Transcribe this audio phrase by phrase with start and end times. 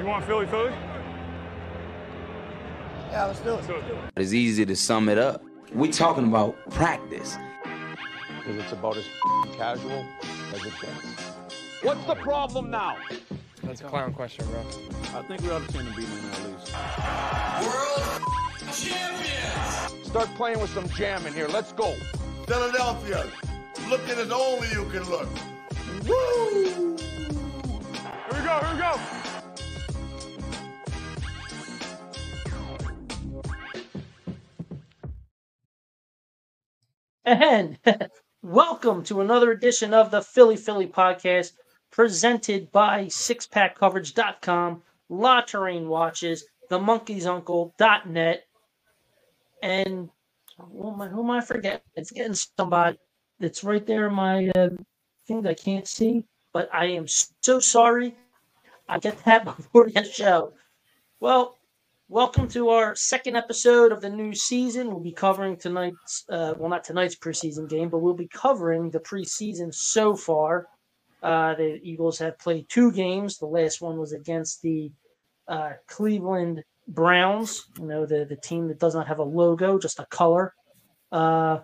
[0.00, 0.72] You want Philly, Philly?
[3.10, 3.84] Yeah, let's do it.
[4.16, 5.44] It's easy to sum it up.
[5.74, 7.36] We're talking about practice.
[8.38, 9.04] Because it's about as
[9.58, 10.06] casual
[10.54, 11.04] as it gets.
[11.82, 12.96] What's the problem now?
[13.62, 14.60] That's a clown question, bro.
[15.18, 16.72] I think we ought to send a beating at least.
[17.66, 18.22] World
[18.72, 20.08] champions!
[20.08, 21.46] Start playing with some jam in here.
[21.46, 21.94] Let's go.
[22.46, 23.26] Philadelphia,
[23.90, 25.28] looking as only you can look.
[26.08, 26.96] Woo!
[26.96, 29.19] Here we go, here we go.
[37.30, 37.78] And
[38.42, 41.52] welcome to another edition of the Philly Philly podcast
[41.92, 48.48] presented by sixpackcoverage.com, La Watches, the Monkey's Uncle.net,
[49.62, 50.10] and
[50.58, 51.82] who am I, who am I forgetting?
[51.94, 52.98] It's getting somebody
[53.38, 54.70] that's right there in my uh,
[55.28, 58.16] thing that I can't see, but I am so sorry.
[58.88, 60.54] I get that before the show.
[61.20, 61.54] Well,
[62.12, 64.88] Welcome to our second episode of the new season.
[64.88, 68.98] We'll be covering tonight's, uh, well, not tonight's preseason game, but we'll be covering the
[68.98, 70.66] preseason so far.
[71.22, 73.38] Uh, the Eagles have played two games.
[73.38, 74.90] The last one was against the
[75.46, 80.00] uh, Cleveland Browns, you know, the, the team that does not have a logo, just
[80.00, 80.52] a color.
[81.12, 81.58] Uh,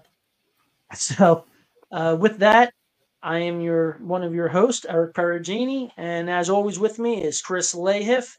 [0.94, 1.44] so,
[1.90, 2.72] uh, with that,
[3.20, 7.42] I am your one of your hosts, Eric Perugini, and as always with me is
[7.42, 8.36] Chris Lahiff.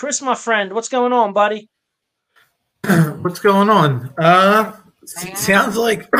[0.00, 1.68] Chris, my friend, what's going on, buddy?
[3.20, 4.10] What's going on?
[4.18, 6.08] Uh, sounds like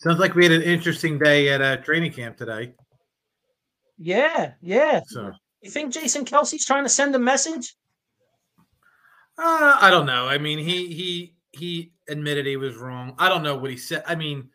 [0.00, 2.74] sounds like we had an interesting day at uh, training camp today.
[3.96, 5.02] Yeah, yeah.
[5.06, 7.76] So You think Jason Kelce's trying to send a message?
[9.38, 10.26] uh, I don't know.
[10.26, 13.14] I mean, he he he admitted he was wrong.
[13.20, 14.02] I don't know what he said.
[14.04, 14.48] I mean,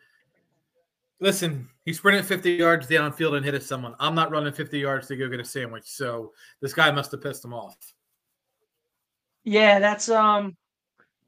[1.20, 3.94] listen, he sprinted 50 yards downfield and hit at someone.
[3.98, 5.84] I'm not running 50 yards to go get a sandwich.
[5.86, 7.76] So this guy must have pissed him off.
[9.44, 10.56] Yeah, that's um,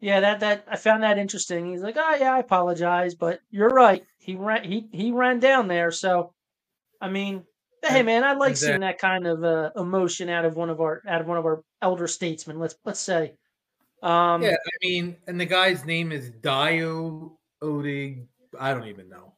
[0.00, 1.70] yeah, that that I found that interesting.
[1.70, 4.04] He's like, oh yeah, I apologize, but you're right.
[4.18, 5.90] He ran he he ran down there.
[5.90, 6.34] So,
[7.00, 7.44] I mean,
[7.82, 10.68] hey man, I like and seeing that- that kind of uh, emotion out of one
[10.70, 12.58] of our out of one of our elder statesmen.
[12.58, 13.34] Let's let's say.
[14.02, 18.26] Um, Yeah, I mean, and the guy's name is Dio Odig.
[18.58, 19.29] I don't even know.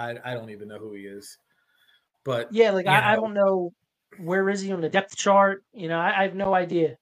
[0.00, 1.38] I I don't even know who he is.
[2.24, 3.72] But yeah, like I, I don't know
[4.18, 5.64] where is he on the depth chart.
[5.72, 6.96] You know, I, I have no idea.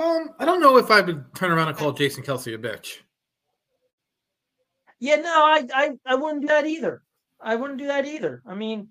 [0.00, 2.98] Um, I don't know if I would turn around and call Jason Kelce a bitch.
[5.00, 7.02] Yeah, no, I, I, I wouldn't do that either.
[7.40, 8.42] I wouldn't do that either.
[8.46, 8.88] I mean,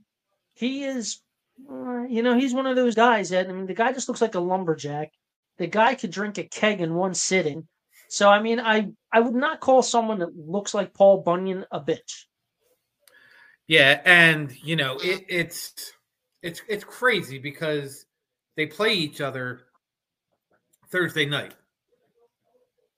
[0.54, 1.22] he is,
[1.70, 4.22] uh, you know, he's one of those guys that I mean, the guy just looks
[4.22, 5.12] like a lumberjack.
[5.58, 7.68] The guy could drink a keg in one sitting.
[8.10, 11.82] So I mean, I, I would not call someone that looks like Paul Bunyan a
[11.82, 12.26] bitch.
[13.68, 15.92] Yeah, and you know it, it's
[16.42, 18.06] it's it's crazy because
[18.56, 19.62] they play each other
[20.90, 21.54] Thursday night,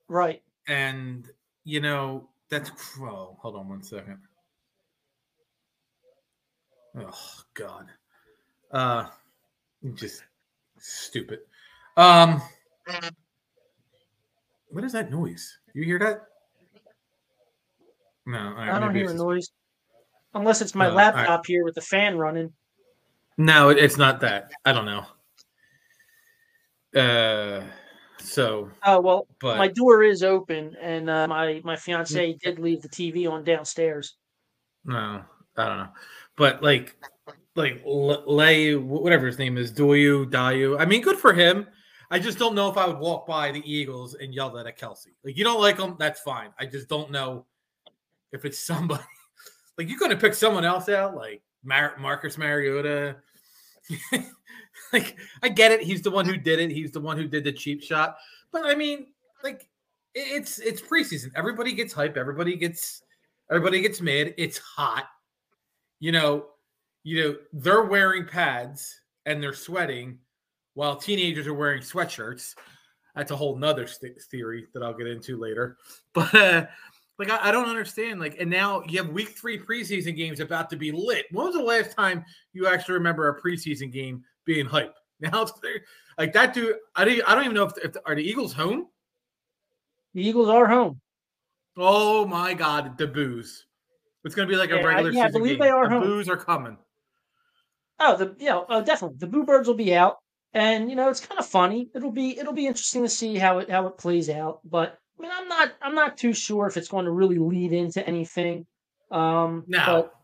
[0.06, 0.42] Right.
[0.68, 1.28] and
[1.64, 2.70] you know that's
[3.00, 4.18] oh, hold on one second.
[6.96, 7.86] Oh God,
[8.70, 9.06] uh,
[9.94, 10.22] just
[10.78, 11.40] stupid.
[11.96, 12.40] Um,
[14.68, 15.58] what is that noise?
[15.74, 16.22] You hear that?
[18.26, 19.50] No, right, I don't hear a just- noise.
[20.34, 21.14] Unless it's my Uh, all right.
[21.14, 22.52] laptop here with the fan running.
[23.36, 24.52] No, it's not that.
[24.64, 25.04] I don't know.
[26.94, 27.62] Uh,
[28.18, 32.82] so, Oh well, but my door is open, and uh, my my fiance did leave
[32.82, 34.16] the TV on downstairs.
[34.84, 35.22] no,
[35.56, 35.88] I don't know.
[36.36, 36.96] But like,
[37.54, 40.78] like Lay, whatever his name is, Doyu, Dayu.
[40.80, 41.66] I mean, good for him.
[42.10, 44.76] I just don't know if I would walk by the Eagles and yell that at
[44.78, 45.06] Kelce.
[45.24, 46.50] Like, you don't like them, that's fine.
[46.58, 47.46] I just don't know
[48.32, 49.02] if it's somebody.
[49.80, 53.16] Like, you're going to pick someone else out, like Mar- Marcus Mariota.
[54.92, 55.80] like, I get it.
[55.80, 56.70] He's the one who did it.
[56.70, 58.18] He's the one who did the cheap shot.
[58.52, 59.06] But I mean,
[59.42, 59.70] like,
[60.14, 61.30] it's it's preseason.
[61.34, 62.18] Everybody gets hype.
[62.18, 63.04] Everybody gets
[63.50, 64.34] everybody gets mad.
[64.36, 65.06] It's hot.
[65.98, 66.48] You know,
[67.02, 70.18] you know they're wearing pads and they're sweating
[70.74, 72.54] while teenagers are wearing sweatshirts.
[73.16, 75.78] That's a whole nother st- theory that I'll get into later.
[76.12, 76.66] But uh,
[77.20, 78.18] like, I, I don't understand.
[78.18, 81.26] Like, and now you have week three preseason games about to be lit.
[81.30, 84.94] When was the last time you actually remember a preseason game being hype?
[85.22, 85.52] Now it's
[86.16, 86.76] like that dude.
[86.96, 87.20] I don't.
[87.28, 88.86] I don't even know if, if are the Eagles home.
[90.14, 90.98] The Eagles are home.
[91.76, 93.66] Oh my God, the booze!
[94.24, 95.66] It's going to be like Yeah, a I- regular yeah, I believe game.
[95.66, 96.02] they are the home.
[96.04, 96.78] Booze are coming.
[97.98, 100.16] Oh, the you know, oh, definitely the Boo Birds will be out,
[100.54, 101.90] and you know it's kind of funny.
[101.94, 104.60] It'll be it'll be interesting to see how it how it plays out.
[104.64, 107.72] But I mean, I'm not I'm not too sure if it's going to really lead
[107.72, 108.64] into anything.
[109.10, 109.84] Um, No.
[109.86, 110.14] but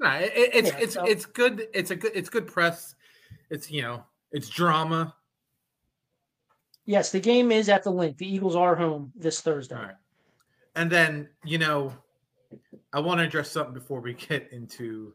[0.00, 1.66] No, it, it- it's Yeah, it's so- it's good.
[1.74, 2.94] It's a good it's good press.
[3.50, 5.14] it's you know it's drama.
[6.86, 8.16] Yes, the game is at the link.
[8.18, 9.74] The Eagles are home this Thursday.
[9.76, 9.94] All right.
[10.76, 11.92] And then, you know,
[12.92, 15.14] I want to address something before we get into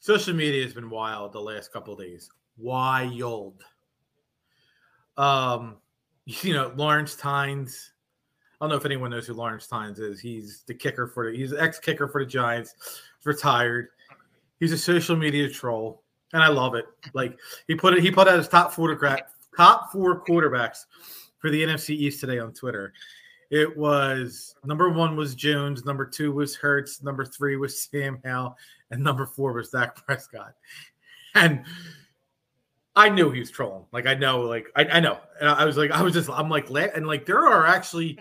[0.00, 2.30] social media has been wild the last couple of days.
[2.56, 3.62] Wild.
[5.16, 5.76] Um,
[6.42, 7.92] you know, Lawrence Tynes.
[8.60, 10.20] I don't know if anyone knows who Lawrence Tynes is.
[10.20, 12.74] He's the kicker for the he's the ex-kicker for the Giants,
[13.24, 13.88] retired.
[14.58, 16.84] He's a social media troll, and I love it.
[17.14, 18.94] Like he put it, he put out his top four
[19.56, 20.86] top four quarterbacks
[21.38, 22.92] for the NFC East today on Twitter.
[23.50, 28.56] It was number one was Jones, number two was Hurts, number three was Sam Howell,
[28.90, 30.52] and number four was Dak Prescott.
[31.34, 31.64] And
[32.96, 33.84] I knew he was trolling.
[33.92, 35.18] Like I know, like I, I know.
[35.40, 38.18] And I was like, I was just, I'm like, and like there are actually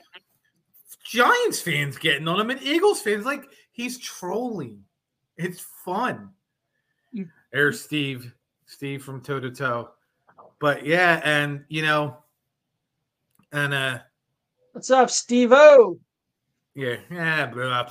[1.03, 3.25] Giants fans getting on him and Eagles fans.
[3.25, 4.83] Like he's trolling.
[5.37, 6.29] It's fun.
[7.51, 8.33] There's Steve,
[8.67, 9.89] Steve from toe to toe.
[10.59, 12.17] But yeah, and you know,
[13.51, 13.99] and uh
[14.73, 15.99] What's up, Steve O?
[16.75, 17.89] yeah, yeah, blah,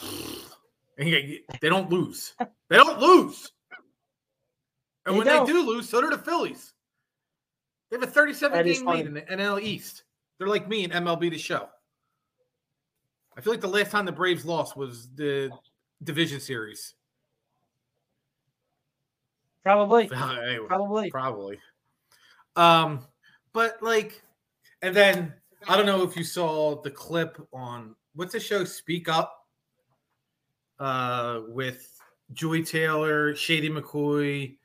[0.96, 2.34] they don't lose.
[2.69, 3.50] They don't lose.
[5.08, 5.46] And They when don't.
[5.46, 6.72] they do lose, so do the Phillies.
[7.90, 10.05] They have a 37 That game lead in the NL East.
[10.38, 11.69] They're like me in MLB the show.
[13.37, 15.50] I feel like the last time the Braves lost was the
[16.05, 16.94] division series.
[19.62, 20.10] Probably.
[20.12, 21.11] Anyway, Probably.
[21.11, 21.58] probably.
[22.56, 23.00] Um,
[23.52, 24.22] but like,
[24.82, 25.32] and then
[25.69, 28.64] I don't know if you saw the clip on what's the show?
[28.64, 29.34] Speak Up.
[30.78, 32.00] Uh, with
[32.34, 34.56] Joy Taylor, Shady McCoy,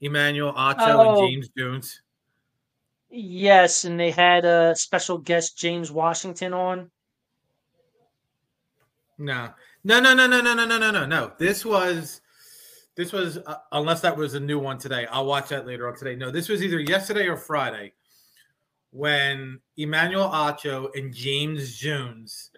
[0.00, 1.20] Emmanuel Acho, Oh.
[1.24, 2.02] and James Jones.
[3.10, 6.90] Yes, and they had a special guest, James Washington, on.
[9.18, 9.50] No,
[9.84, 11.32] no, no, no, no, no, no, no, no, no, no.
[11.38, 12.20] This was,
[12.94, 15.06] this was uh, unless that was a new one today.
[15.10, 16.14] I'll watch that later on today.
[16.16, 17.92] No, this was either yesterday or Friday
[18.92, 22.50] when Emmanuel Acho and James Jones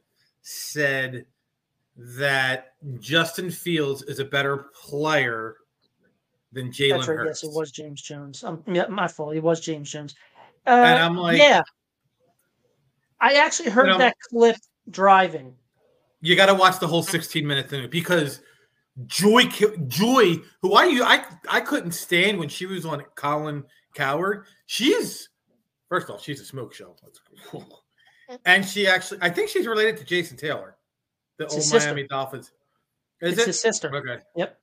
[0.43, 1.27] said
[1.97, 5.57] that Justin Fields is a better player
[6.53, 7.19] than Jalen That's right.
[7.19, 7.43] Hurts.
[7.43, 8.45] Yes, it was James Jones.
[8.45, 9.35] Um, yeah, my fault.
[9.35, 10.15] It was James Jones.
[10.67, 11.63] Uh, And I'm like- yeah.
[13.21, 14.57] I actually heard that clip
[14.91, 15.55] driving.
[16.21, 18.41] You got to watch the whole 16 minute thing because
[19.07, 23.65] Joy, ki- Joy, who I you I I couldn't stand when she was on Colin
[23.95, 24.45] Cowherd.
[24.67, 25.29] She's
[25.89, 26.97] first of all, she's a smoke show,
[28.45, 30.77] and she actually, I think she's related to Jason Taylor,
[31.39, 31.89] the It's old his sister.
[31.91, 32.53] Miami Dolphins.
[33.21, 33.47] Is it's it?
[33.47, 33.95] his sister.
[33.95, 34.23] Okay.
[34.37, 34.59] Yep.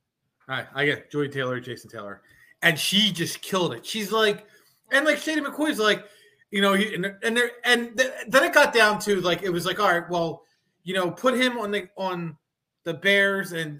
[0.50, 2.22] All right, I get Joy Taylor, Jason Taylor,
[2.64, 3.86] and she just killed it.
[3.86, 4.48] She's like,
[4.92, 6.04] and like Shady McCoy's like,
[6.50, 9.68] you know, and and there, and th- then it got down to like it was
[9.68, 10.42] like, all right, well,
[10.84, 12.36] you know, put him on the on
[12.84, 13.80] the Bears, and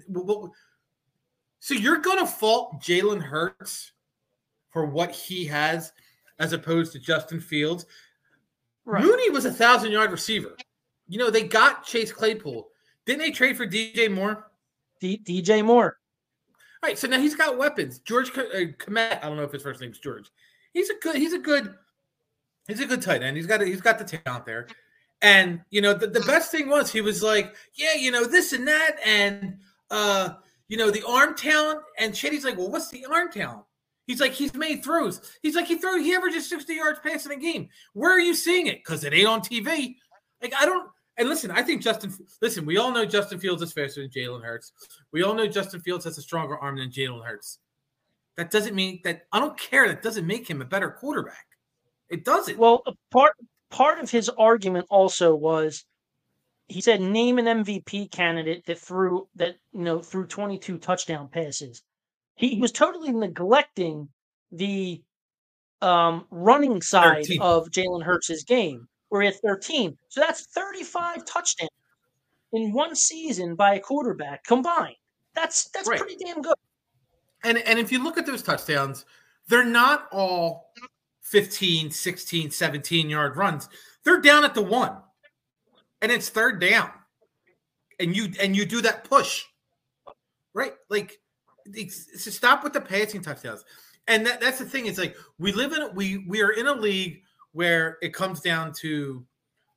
[1.58, 3.90] so you're gonna fault Jalen Hurts
[4.70, 5.92] for what he has
[6.38, 7.84] as opposed to Justin Fields.
[8.84, 9.02] Right.
[9.02, 10.56] Mooney was a thousand yard receiver.
[11.08, 12.68] You know, they got Chase Claypool.
[13.06, 14.52] Didn't they trade for DJ Moore?
[15.00, 15.99] D- DJ Moore.
[16.82, 17.98] Right, so now he's got weapons.
[17.98, 18.42] George uh,
[18.78, 20.30] Kmet, I don't know if his first name's George.
[20.72, 21.16] He's a good.
[21.16, 21.74] He's a good.
[22.68, 23.36] He's a good tight end.
[23.36, 23.60] He's got.
[23.60, 24.66] A, He's got the talent there.
[25.22, 28.54] And you know, the, the best thing was he was like, yeah, you know, this
[28.54, 29.58] and that, and
[29.90, 30.34] uh,
[30.68, 31.80] you know, the arm talent.
[31.98, 33.64] And Shady's like, well, what's the arm talent?
[34.06, 35.20] He's like, he's made throws.
[35.42, 36.02] He's like, he threw.
[36.02, 37.68] He averages sixty yards passing a game.
[37.92, 38.78] Where are you seeing it?
[38.78, 39.96] Because it ain't on TV.
[40.40, 40.88] Like I don't.
[41.20, 42.14] And listen, I think Justin.
[42.40, 44.72] Listen, we all know Justin Fields is faster than Jalen Hurts.
[45.12, 47.58] We all know Justin Fields has a stronger arm than Jalen Hurts.
[48.38, 49.86] That doesn't mean that I don't care.
[49.86, 51.44] That doesn't make him a better quarterback.
[52.08, 52.56] It doesn't.
[52.56, 53.34] Well, a part
[53.70, 55.84] part of his argument also was
[56.68, 61.82] he said name an MVP candidate that threw that you know threw 22 touchdown passes.
[62.34, 64.08] He, he was totally neglecting
[64.52, 65.02] the
[65.82, 67.42] um, running side 13.
[67.42, 68.88] of Jalen Hurts' game.
[69.10, 71.70] We're at 13, so that's 35 touchdowns
[72.52, 74.96] in one season by a quarterback combined.
[75.34, 75.98] That's that's Right.
[76.00, 76.54] pretty damn good.
[77.44, 79.04] and and if you look at those touchdowns,
[79.48, 80.72] they're not all
[81.22, 83.68] 15, 16, 17 yard runs.
[84.04, 84.96] They're down at the one.
[86.02, 86.90] And it's third down.
[87.98, 89.44] And you and you do that push.
[90.54, 90.74] Right?
[90.88, 91.20] Like
[91.66, 93.64] it's stop with the passing touchdowns.
[94.08, 94.86] And that, that's the thing.
[94.86, 98.72] It's like we live in we we are in a league where it comes down
[98.72, 99.24] to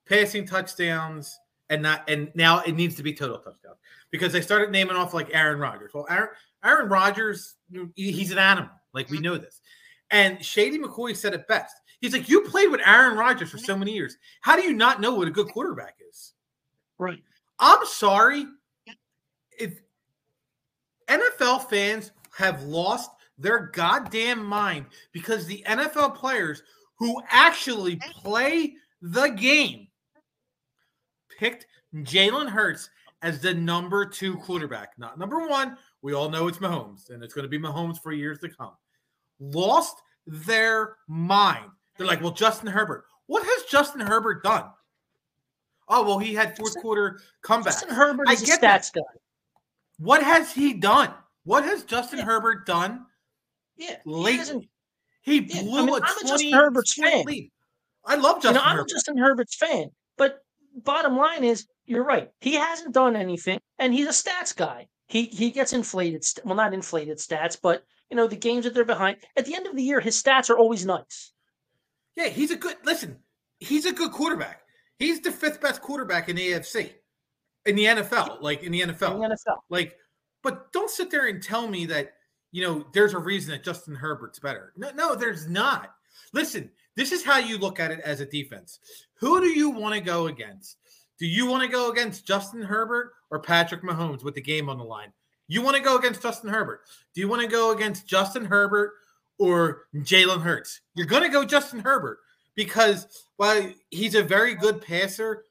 [0.08, 1.40] passing touchdowns
[1.70, 3.78] and not and now it needs to be total touchdowns
[4.12, 5.92] because they started naming off like Aaron Rodgers.
[5.94, 6.30] Well, Aaron
[6.64, 7.56] Aaron Rodgers,
[7.96, 8.72] he's an animal.
[8.94, 9.62] Like we know this.
[10.12, 11.76] And Shady McCoy said it best.
[12.00, 14.18] He's like, you played with Aaron Rodgers for so many years.
[14.42, 16.34] How do you not know what a good quarterback is?
[17.00, 17.24] Right.
[17.60, 18.46] I'm sorry.
[19.58, 19.80] If
[21.08, 26.62] NFL fans have lost their goddamn mind because the NFL players
[27.00, 29.88] who actually play the game
[31.38, 32.90] picked Jalen Hurts
[33.22, 35.78] as the number two quarterback, not number one.
[36.02, 38.72] We all know it's Mahomes, and it's going to be Mahomes for years to come.
[39.40, 41.70] Lost their mind.
[41.98, 43.06] They're like, well, Justin Herbert.
[43.28, 44.66] What has Justin Herbert done?
[45.88, 47.74] Oh, well, he had fourth quarter comeback.
[47.74, 48.90] Justin Herbert I get that.
[48.94, 49.02] guy.
[50.00, 51.14] What has he done?
[51.46, 53.06] What has Justin Herbert done
[53.78, 54.68] Yeah, hasn't-
[55.24, 57.26] He Yeah, I blew mean, a I'm a Justin Herbert's fan.
[57.26, 57.52] lead.
[58.06, 60.40] I love you Justin know, I'm a Justin Herbert's fan, but
[60.76, 62.30] bottom line is, you're right.
[62.42, 64.88] He hasn't done anything, and he's a stats guy.
[65.08, 66.26] He he gets inflated.
[66.44, 69.18] Well, not inflated stats, but you know the games that they're behind.
[69.36, 71.32] At the end of the year, his stats are always nice.
[72.16, 73.18] Yeah, he's a good listen.
[73.60, 74.62] He's a good quarterback.
[75.00, 76.92] He's the fifth best quarterback in the AFC,
[77.66, 79.16] in the NFL, like in the NFL.
[79.16, 79.58] In the NFL.
[79.70, 79.98] Like,
[80.42, 82.14] but don't sit there and tell me that
[82.54, 84.72] you know there's a reason that Justin Herbert's better.
[84.78, 85.94] No, no, there's not.
[86.32, 88.80] Listen, this is how you look at it as a defense.
[89.16, 90.78] Who do you want to go against?
[91.20, 94.78] Do you want to go against Justin Herbert or Patrick Mahomes with the game on
[94.78, 95.12] the line?
[95.48, 96.82] You want to go against Justin Herbert.
[97.14, 98.94] Do you want to go against Justin Herbert
[99.40, 100.82] or Jalen Hurts?
[100.96, 102.20] You're going to go Justin Herbert
[102.56, 105.44] because while he's a very good passer,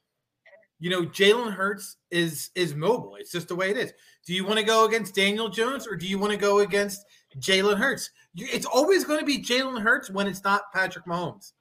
[0.82, 3.14] you know Jalen Hurts is is mobile.
[3.14, 3.92] It's just the way it is.
[4.26, 7.06] Do you want to go against Daniel Jones or do you want to go against
[7.38, 8.10] Jalen Hurts?
[8.34, 11.52] It's always going to be Jalen Hurts when it's not Patrick Mahomes.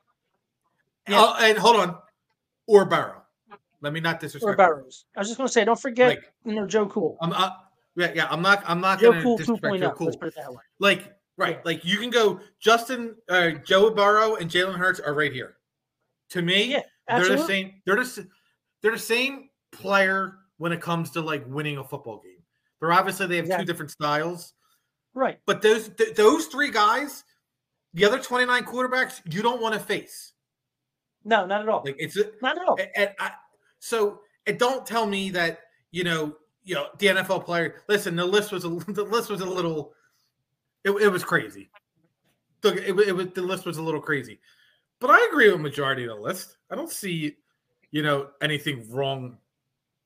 [1.08, 1.18] Yeah.
[1.20, 1.98] Oh, and hold on,
[2.66, 3.22] or Burrow.
[3.82, 4.54] Let me not disrespect.
[4.54, 4.56] Or.
[4.56, 5.06] Burrows.
[5.16, 7.18] I was just going to say, don't forget, Like- you know, Joe Cool.
[7.22, 7.52] I'm uh,
[7.96, 8.28] yeah, yeah.
[8.32, 8.64] I'm not.
[8.66, 9.80] I'm not going to Cool disrespect 2.0.
[9.82, 10.06] Joe Cool.
[10.08, 10.62] Let's put it that way.
[10.80, 11.62] Like right, Yeah.
[11.64, 12.40] like you can go.
[12.60, 15.58] Justin, uh, Joe Burrow, and Jalen Hurts are right here.
[16.30, 17.74] To me, Yeah, they're the same.
[17.86, 18.28] They're the
[18.82, 22.44] they're the same player when it comes to like winning a football game.
[22.80, 24.54] They're obviously they have two different styles,
[25.14, 25.40] Right.
[25.46, 27.24] but those th- those three guys,
[27.94, 30.34] the other twenty nine quarterbacks, you don't want to face.
[31.24, 31.84] No, not at all.
[31.86, 32.78] Like it's not at all.
[32.80, 33.32] and, and I,
[33.80, 35.60] so and don't tell me that
[35.92, 37.84] you know you know the NFL player.
[37.88, 39.94] Listen, the list was a the list was a little.
[40.84, 41.70] It, it was crazy.
[42.64, 44.40] Look, it, it was the list was a little crazy,
[45.00, 46.58] but I agree with majority of the list.
[46.72, 47.36] I don't see,
[47.92, 49.38] you know, anything wrong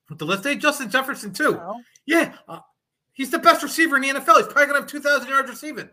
[0.08, 0.42] with the list.
[0.42, 1.52] They had Justin Jefferson too.
[1.52, 1.80] No.
[2.06, 2.60] Yeah, uh,
[3.12, 4.36] he's the best receiver in the NFL.
[4.36, 5.88] He's probably gonna have two thousand yards receiving.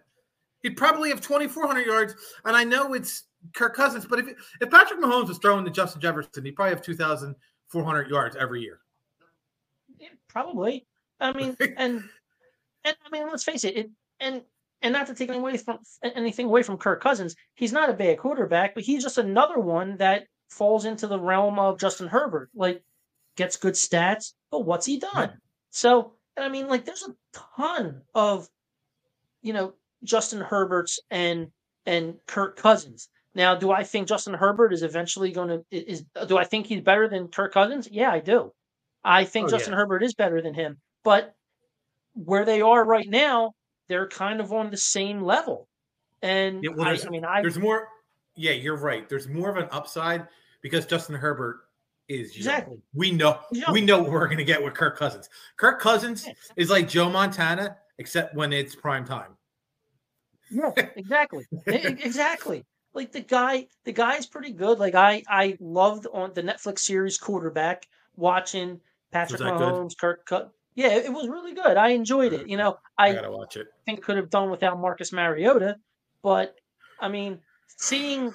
[0.62, 2.16] He'd probably have twenty four hundred yards.
[2.46, 3.24] And I know it's
[3.56, 4.28] Kirk Cousins, but if
[4.62, 7.36] if Patrick Mahomes was throwing to Justin Jefferson, he'd probably have two thousand
[7.68, 8.80] four hundred yards every year.
[9.98, 10.86] Yeah, probably.
[11.20, 12.04] I mean, and
[12.84, 14.42] and I mean, let's face it, it and
[14.82, 18.20] and not to take away from anything away from Kirk Cousins, he's not a bad
[18.20, 22.50] quarterback, but he's just another one that falls into the realm of Justin Herbert.
[22.56, 22.84] Like,
[23.36, 25.34] gets good stats, but what's he done?
[25.72, 27.16] So, and I mean, like, there's a
[27.58, 28.48] ton of,
[29.42, 31.48] you know, Justin Herberts and
[31.86, 33.10] and Kirk Cousins.
[33.36, 36.04] Now, do I think Justin Herbert is eventually going to is?
[36.28, 37.88] Do I think he's better than Kirk Cousins?
[37.92, 38.54] Yeah, I do.
[39.04, 39.80] I think Oh, Justin yeah.
[39.80, 41.34] Herbert is better than him, but
[42.14, 43.54] where they are right now,
[43.90, 45.68] they're kind of on the same level.
[46.22, 47.88] And Yeah, well, I, I mean, I There's more.
[48.36, 49.08] Yeah, you're right.
[49.10, 50.28] There's more of an upside
[50.64, 51.60] because Justin Herbert
[52.10, 52.40] is young.
[52.40, 52.78] Exactly.
[52.96, 53.40] We know
[53.72, 55.30] we know what we're gonna get with Kirk Cousins.
[55.58, 56.34] Kirk Cousins Yeah.
[56.56, 59.38] is like Joe Montana, except when it's prime time.
[60.50, 61.46] Yeah, exactly.
[61.68, 62.66] Exactly.
[62.94, 64.80] Like the guy, the guy's pretty good.
[64.80, 68.80] Like I, I loved on the Netflix series Quarterback watching
[69.12, 69.74] Patrick that good?
[69.74, 70.52] Mahomes, Kirk Cut.
[70.76, 71.78] Yeah, it was really good.
[71.78, 72.48] I enjoyed it.
[72.48, 73.68] You know, I, I gotta watch it.
[73.86, 75.78] think could have done without Marcus Mariota,
[76.22, 76.56] but
[77.00, 77.40] I mean,
[77.78, 78.34] seeing,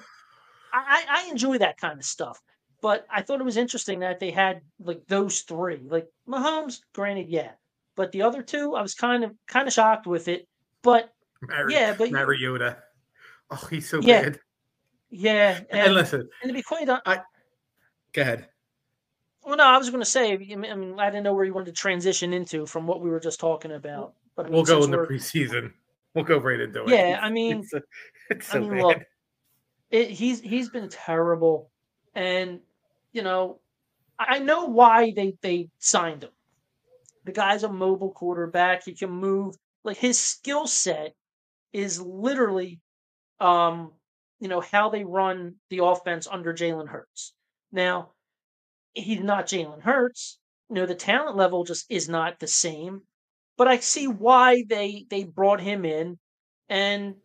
[0.72, 2.40] I, I I enjoy that kind of stuff.
[2.80, 6.80] But I thought it was interesting that they had like those three, like Mahomes.
[6.94, 7.50] Granted, yeah,
[7.96, 10.46] but the other two, I was kind of kind of shocked with it.
[10.82, 12.76] But Mari- Yeah, but- Mariota.
[13.50, 14.22] Oh, he's so Yeah.
[14.22, 14.40] bad.
[15.10, 17.22] yeah, And, and, listen, and to be quite honest,
[18.12, 18.48] go ahead.
[19.42, 20.34] Well, no, I was going to say.
[20.34, 23.18] I mean, I didn't know where you wanted to transition into from what we were
[23.20, 24.12] just talking about.
[24.36, 25.72] But I mean, We'll go in the preseason.
[26.14, 26.90] We'll go right into it.
[26.90, 27.60] Yeah, I mean-
[28.30, 28.82] it's, so- I mean, bad.
[28.82, 28.98] look,
[29.90, 31.70] it, he's he's been terrible,
[32.14, 32.60] and
[33.12, 33.60] you know,
[34.18, 36.32] I know why they they signed him.
[37.24, 38.84] The guy's a mobile quarterback.
[38.84, 39.56] He can move.
[39.84, 41.14] Like his skill set
[41.72, 42.80] is literally,
[43.40, 43.94] um,
[44.40, 47.34] you know, how they run the offense under Jalen Hurts.
[47.72, 48.12] Now,
[48.94, 50.38] he's not Jalen Hurts.
[50.68, 53.02] You know, the talent level just is not the same.
[53.56, 56.18] But I see why they they brought him in,
[56.68, 57.16] and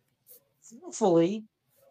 [0.82, 1.44] hopefully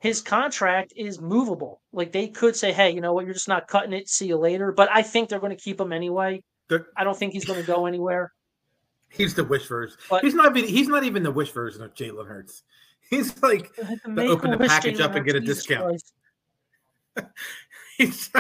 [0.04, 1.80] his contract is movable.
[1.94, 3.24] Like they could say, "Hey, you know what?
[3.24, 4.10] You're just not cutting it.
[4.10, 6.44] See you later." But I think they're going to keep him anyway.
[6.68, 8.34] The- I don't think he's going to go anywhere.
[9.08, 9.96] He's the wish version.
[10.10, 10.58] But- he's not.
[10.58, 12.64] Even, he's not even the wish version of Jalen Hurts.
[13.10, 15.66] He's like I had to to make open the package up and get a Jesus
[15.66, 16.02] discount.
[17.98, 18.30] He's.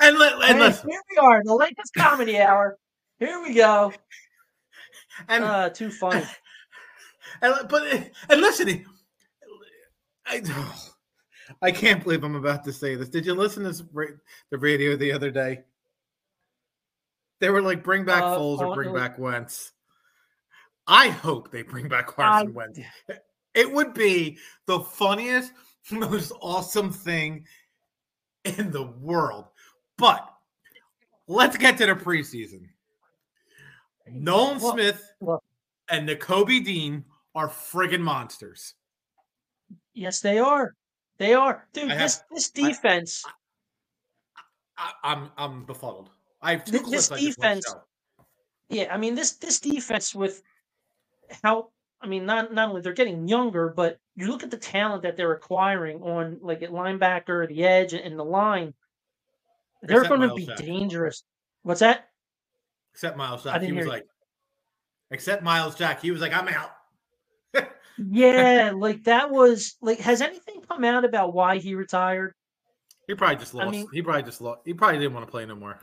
[0.00, 2.78] and let and Hey, listen, here we are, the Lakers Comedy Hour.
[3.18, 3.92] Here we go.
[5.28, 6.24] and, Uh, too funny.
[7.42, 8.86] and but and listen,
[10.26, 10.42] I,
[11.62, 13.08] I can't believe I'm about to say this.
[13.08, 13.82] Did you listen to this,
[14.50, 15.62] the radio the other day?
[17.40, 19.72] They were like, "Bring back Uh, Foles or oh, bring back Wentz."
[20.86, 22.80] I hope they bring back Carson I- Wentz.
[23.54, 25.52] It would be the funniest,
[25.90, 27.46] most awesome thing
[28.44, 29.46] in the world.
[29.98, 30.26] But
[31.26, 32.68] let's get to the preseason.
[34.08, 35.42] Nolan Well- Smith well-
[35.88, 38.74] and Nakobe Dean are friggin' monsters.
[39.94, 40.74] Yes, they are.
[41.18, 41.90] They are, dude.
[41.90, 43.24] I this this defense.
[44.76, 46.10] I, I'm I'm befuddled.
[46.40, 47.74] I have two this I just want to defense-.
[48.68, 50.42] Yeah, I mean this this defense with
[51.42, 51.68] how
[52.00, 55.16] I mean not not only they're getting younger, but you look at the talent that
[55.16, 58.74] they're acquiring on like at linebacker, the edge, and the line.
[59.82, 60.58] They're Except going to be Jack.
[60.58, 61.24] dangerous.
[61.62, 62.08] What's that?
[62.92, 63.62] Except Myles Jack.
[63.62, 63.90] He was you.
[63.90, 64.06] like,
[65.10, 66.00] except Myles Jack.
[66.00, 66.70] He was like, I'm out.
[67.98, 69.98] Yeah, like that was like.
[70.00, 72.34] Has anything come out about why he retired?
[73.06, 73.70] He probably just I lost.
[73.70, 74.60] mean- he probably just lost.
[74.64, 75.78] He probably didn't want to play no more.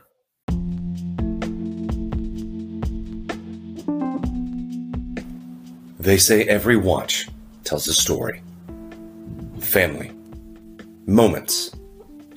[5.98, 7.28] They say every watch
[7.64, 8.42] tells a story.
[9.60, 10.12] Family,
[11.06, 11.72] moments,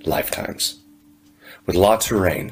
[0.06, 0.82] lifetimes.
[1.66, 2.52] With La Terrain,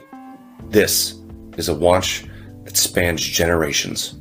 [0.69, 1.15] this
[1.57, 2.25] is a watch
[2.63, 4.15] that spans generations,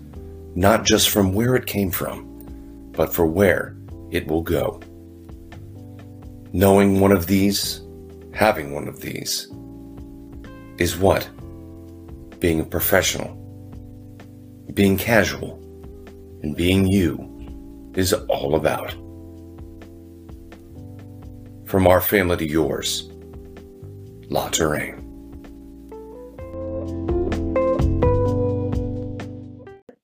[0.56, 2.26] not just from where it came from,
[2.92, 3.76] but for where
[4.10, 4.80] it will go.
[6.52, 7.80] Knowing one of these,
[8.32, 9.48] having one of these,
[10.78, 11.28] is what?
[12.40, 13.36] Being a professional,
[14.74, 15.58] being casual,
[16.42, 18.92] and being you is all about.
[21.66, 23.10] From our family to yours,
[24.28, 24.96] La Terrain.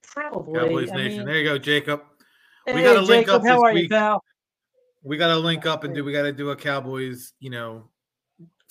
[0.02, 0.60] Probably.
[0.60, 1.18] Cowboys I Nation.
[1.18, 2.02] mean, there you go, Jacob.
[2.66, 4.22] We hey, gotta link up how this are you, pal?
[5.02, 6.04] We got to link up and do.
[6.04, 7.32] We got to do a Cowboys.
[7.38, 7.90] You know,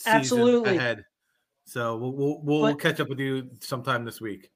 [0.06, 0.76] Absolutely.
[0.76, 1.06] ahead.
[1.66, 4.50] So we'll we'll, we'll But- catch up with you sometime this week.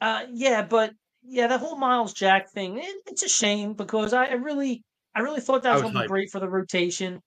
[0.00, 0.92] Uh, yeah, but
[1.22, 4.82] yeah, the whole Myles Jack thing, it, it's a shame because I, I really,
[5.14, 7.22] I really thought that was was going to be great for the rotation.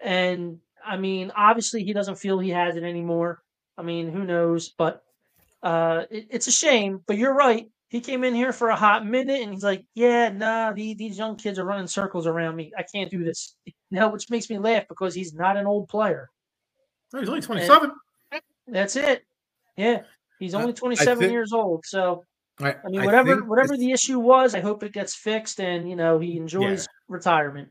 [0.00, 3.40] And I mean, obviously, he doesn't feel he has it anymore.
[3.78, 4.68] I mean, who knows?
[4.76, 5.02] But
[5.62, 7.00] uh, it, it's a shame.
[7.06, 7.68] But you're right.
[7.88, 11.16] He came in here for a hot minute, and he's like, "Yeah, nah, these, these
[11.16, 12.70] young kids are running circles around me.
[12.76, 13.56] I can't do this."
[13.90, 16.28] Now, which makes me laugh because he's not an old player.
[17.14, 17.90] Oh, he's only twenty seven.
[18.66, 19.24] That's it.
[19.78, 20.02] Yeah,
[20.38, 21.84] he's only 27 think- year old.
[21.86, 22.24] So
[22.60, 25.88] I, I mean, whatever think whatever the issue was, I hope it gets fixed, and
[25.88, 27.68] you know he enjoys retirement.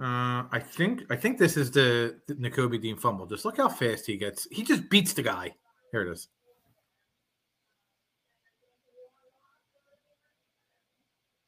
[0.00, 3.26] Uh, I think I think this is the, the Nakobe Dean fumble.
[3.26, 4.46] Just look how fast he gets.
[4.50, 5.54] He just beats the guy.
[5.92, 6.28] Here it is.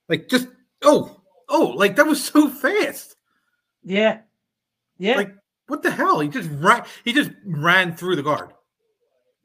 [0.08, 0.48] Like just
[0.82, 3.16] oh oh like that was so fast.
[3.84, 4.20] Yeah,
[4.98, 5.34] yeah, Like
[5.66, 6.20] what the hell?
[6.20, 6.84] He just ran.
[7.04, 8.52] He just ran through the guard.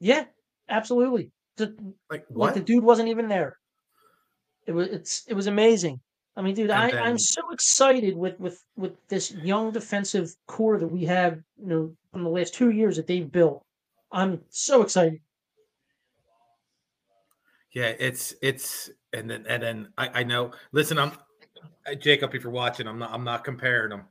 [0.00, 0.24] yeah,
[0.68, 1.30] absolutely.
[1.56, 1.72] Just,
[2.10, 2.54] Like like what?
[2.54, 3.56] the dude wasn't even there.
[4.66, 6.00] It was it's it was amazing.
[6.36, 10.30] I mean, dude, And I, then- I'm so excited with with with this young defensive
[10.46, 11.40] core that we have.
[11.56, 13.64] You know, from the last two years that they've built.
[14.12, 15.20] I'm so excited.
[17.72, 20.52] Yeah, it's it's and then and then I, I know.
[20.72, 21.12] Listen, I'm
[22.00, 22.34] Jacob.
[22.34, 24.04] If you're watching, I'm not I'm not comparing them,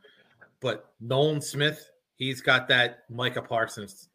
[0.59, 4.09] but Nolan Smith, he's got that Micah Parsons,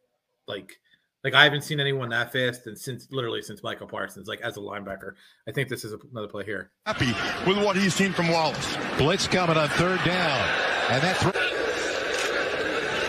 [0.46, 0.78] like
[1.24, 4.57] like I haven't seen anyone that fast and since literally since Michael Parsons, like as
[4.57, 5.14] a linebacker.
[5.48, 6.70] I think this is another play here.
[6.87, 7.14] Happy
[7.46, 8.76] with what he's seen from Wallace.
[8.98, 10.48] Blitz coming on third down.
[10.90, 11.33] And that throw.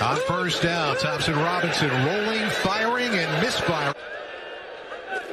[0.03, 3.95] On first down, Thompson Robinson rolling, firing, and misfiring.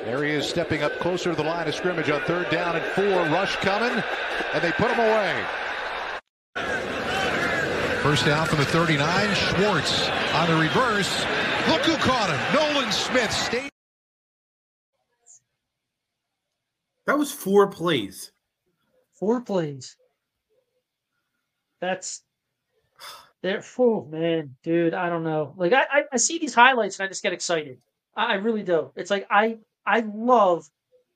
[0.05, 2.85] There he is stepping up closer to the line of scrimmage on third down and
[2.93, 3.05] four.
[3.05, 4.03] Rush coming,
[4.55, 5.45] and they put him away.
[8.03, 9.35] First down from the 39.
[9.35, 11.25] Schwartz on the reverse.
[11.69, 12.55] Look who caught him.
[12.55, 13.71] Nolan Smith stayed.
[17.07, 18.33] That was four plays.
[19.13, 19.97] Four plays.
[21.81, 22.23] That's
[23.43, 23.63] there.
[23.79, 25.53] Oh man, dude, I don't know.
[25.57, 27.81] Like I, I, I see these highlights and I just get excited.
[28.17, 28.93] I, I really do.
[28.97, 30.69] It's like I, I love.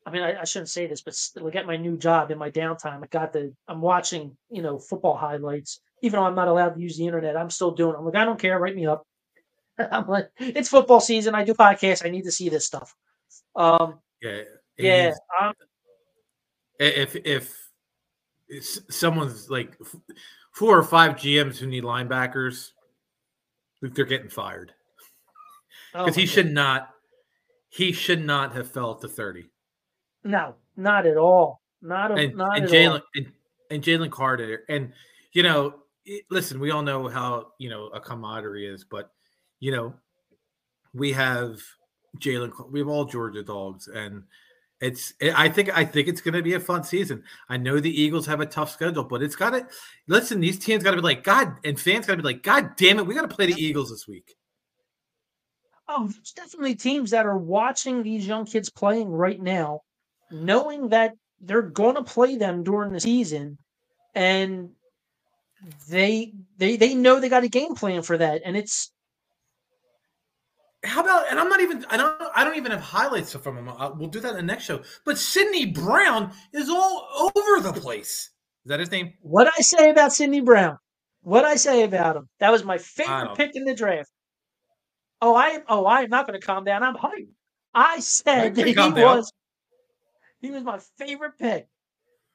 [0.06, 2.38] I mean, I, I shouldn't say this, but still, like at my new job in
[2.38, 3.52] my downtime, I got the.
[3.68, 5.80] I'm watching, you know, football highlights.
[6.02, 7.94] Even though I'm not allowed to use the internet, I'm still doing.
[7.94, 7.98] it.
[7.98, 8.58] I'm like, I don't care.
[8.58, 9.06] Write me up.
[9.78, 11.34] I'm like, it's football season.
[11.34, 12.04] I do podcasts.
[12.04, 12.94] I need to see this stuff.
[13.56, 14.42] Um, Yeah,
[14.76, 15.54] yeah, he's-
[16.78, 17.16] if
[18.46, 19.78] if someone's like
[20.52, 22.70] four or five GMs who need linebackers,
[23.80, 24.72] they're getting fired
[25.94, 26.32] oh because my he God.
[26.32, 26.90] should not.
[27.74, 29.46] He should not have fell to thirty.
[30.22, 33.00] no, not at all, not a, and, not and at Jalen all.
[33.16, 33.26] and,
[33.70, 34.92] and Jalen Carter and
[35.32, 39.10] you know it- listen we all know how you know a camaraderie is but
[39.60, 39.92] you know
[40.92, 41.60] we have
[42.18, 44.22] Jalen we have all Georgia dogs and
[44.80, 47.22] it's eh, I think I think it's going to be a fun season.
[47.48, 49.66] I know the Eagles have a tough schedule but it's got to
[50.06, 52.76] listen these teams got to be like god and fans got to be like god
[52.76, 54.36] damn it we got to play the Eagles this week.
[55.88, 59.80] Oh, there's definitely teams that are watching these young kids playing right now,
[60.30, 63.58] knowing that they're going to play them during the season,
[64.14, 64.70] and
[65.88, 68.92] they they they know they got a game plan for that, and it's
[70.84, 73.68] How about and I'm not even I don't I don't even have highlights from him.
[73.68, 74.82] Uh, we'll do that in the next show.
[75.04, 78.30] But Sydney Brown is all over the place.
[78.64, 79.12] Is that his name?
[79.20, 80.78] what I say about Sydney Brown.
[81.22, 82.28] What I say about him.
[82.40, 84.10] That was my favorite pick in the draft.
[85.26, 86.82] Oh, I oh I'm not going to calm down.
[86.82, 87.30] I'm hyped.
[87.72, 88.92] I said that he down.
[88.92, 89.32] was
[90.42, 91.66] he was my favorite pick.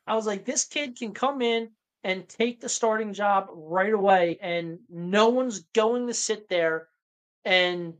[0.08, 1.70] I was like, this kid can come in
[2.04, 6.88] and take the starting job right away, and no one's going to sit there
[7.46, 7.94] and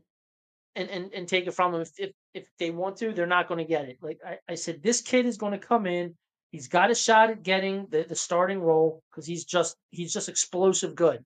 [0.74, 1.82] and and, and take it from him.
[1.82, 3.98] If, if if they want to, they're not going to get it.
[4.02, 6.16] Like I, I said, this kid is going to come in.
[6.50, 10.28] He's got a shot at getting the, the starting role because he's just he's just
[10.28, 11.24] explosive good.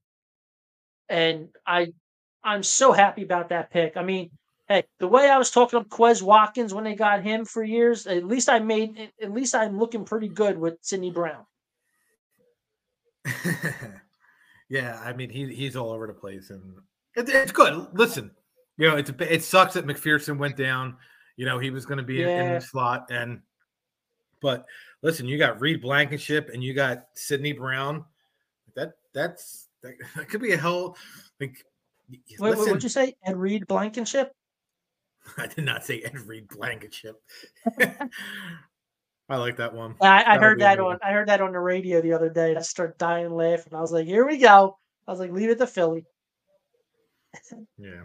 [1.09, 1.93] And I
[2.45, 3.97] I'm so happy about that pick.
[3.97, 4.29] I mean,
[4.69, 8.07] hey, the way I was talking up Quez Watkins when they got him for years,
[8.07, 11.45] at least I made at least I'm looking pretty good with Sydney Brown.
[14.69, 16.75] yeah, I mean he he's all over the place, and
[17.15, 17.87] it, it's good.
[17.93, 18.31] Listen,
[18.77, 20.97] you know, it's a, it sucks that McPhearson went down.
[21.37, 23.41] You know, he was going to be in, in the slot, and
[24.41, 24.65] but
[25.01, 28.05] listen, you got Reed Blankenship and you got Sydney Brown.
[28.75, 30.97] That that's that, that could be a hell.
[31.39, 31.65] Like,
[32.09, 33.15] Wait, wait, what'd you say?
[33.23, 34.33] Ed Reed Blankenship?
[35.37, 37.21] I did not say Ed Reed Blankenship.
[39.27, 39.95] I like that one.
[40.01, 40.99] I, I heard that on one.
[41.03, 42.55] I heard that on the radio the other day.
[42.55, 43.73] I started dying laughing.
[43.73, 46.05] I was like, "Here we go." I was like, "Leave it to Philly."
[47.77, 48.03] Yeah.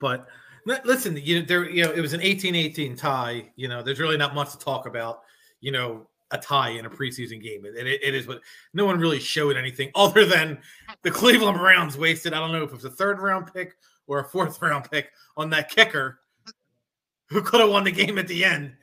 [0.00, 0.26] But
[0.64, 3.50] listen, you know, there, you know, it was an 18-18 tie.
[3.54, 5.22] You know, there's really not much to talk about.
[5.60, 7.64] You know, a tie in a preseason game.
[7.64, 8.40] It, it, it is what
[8.74, 10.58] no one really showed anything other than
[11.02, 12.32] the Cleveland Browns wasted.
[12.32, 15.10] I don't know if it was a third round pick or a fourth round pick
[15.36, 16.20] on that kicker
[17.26, 18.74] who could have won the game at the end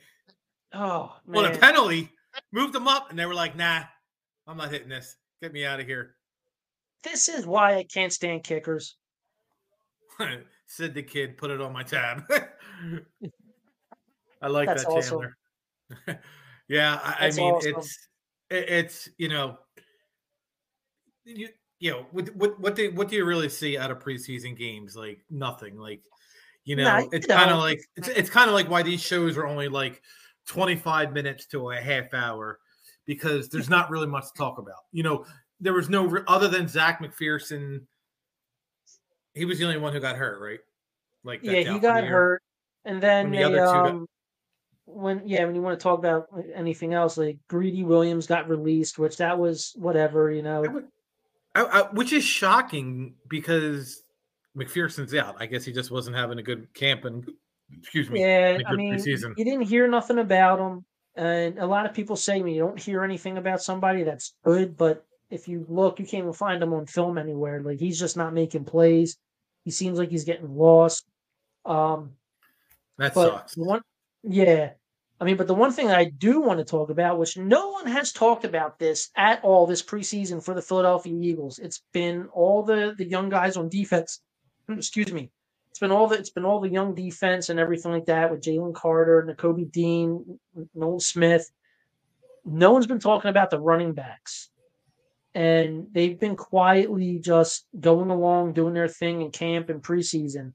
[0.72, 2.10] Oh on a penalty.
[2.52, 3.82] Moved them up, and they were like, "Nah,
[4.46, 5.16] I'm not hitting this.
[5.42, 6.14] Get me out of here."
[7.02, 8.96] this is why I can't stand kickers.
[10.66, 12.22] Said the kid, put it on my tab.
[14.42, 15.34] I like That's that, awesome.
[16.70, 17.74] Yeah, I, I mean, awesome.
[17.78, 18.08] it's
[18.48, 19.58] it's you know,
[21.24, 21.48] you
[21.80, 24.94] you know, what what what do what do you really see out of preseason games?
[24.94, 25.76] Like nothing.
[25.76, 26.04] Like
[26.64, 29.36] you know, you it's kind of like it's it's kind of like why these shows
[29.36, 30.00] are only like
[30.46, 32.60] twenty five minutes to a half hour
[33.04, 34.84] because there's not really much to talk about.
[34.92, 35.26] You know,
[35.58, 37.80] there was no other than Zech McPhearson.
[39.34, 40.60] He was the only one who got hurt, right?
[41.24, 42.40] Like Yeah, he got hurt,
[42.84, 44.06] and then the they, other two got- um,
[44.92, 48.98] when yeah, when you want to talk about anything else, like Greedy Williams got released,
[48.98, 50.64] which that was whatever, you know.
[50.64, 50.88] I would-
[51.52, 54.04] I, I, which is shocking because
[54.56, 55.34] McPhearson's out.
[55.40, 57.28] I guess he just wasn't having a good camp and
[57.76, 58.20] excuse me.
[58.20, 59.34] Yeah, I mean, preseason.
[59.36, 60.84] you didn't hear nothing about him,
[61.16, 64.76] and a lot of people say when you don't hear anything about somebody that's good,
[64.76, 67.60] but if you look, you can't even find him on film anywhere.
[67.62, 69.16] Like he's just not making plays.
[69.64, 71.04] He seems like he's getting lost.
[71.64, 72.12] Um,
[72.98, 73.56] That sucks.
[73.56, 73.82] one,
[74.22, 74.70] yeah,
[75.20, 77.86] I mean, but the one thing I do want to talk about, which no one
[77.86, 82.62] has talked about this at all this preseason for the Philadelphia Eagles, it's been all
[82.62, 84.22] the the young guys on defense.
[84.66, 85.30] Hmm, excuse me.
[85.70, 88.40] It's been all the it's been all the young defense and everything like that with
[88.40, 90.38] Jalen Carter, Nakobe Dean,
[90.74, 91.50] Noel Smith.
[92.46, 94.48] No one's been talking about the running backs.
[95.34, 100.54] And they've been quietly just going along, doing their thing in camp and preseason.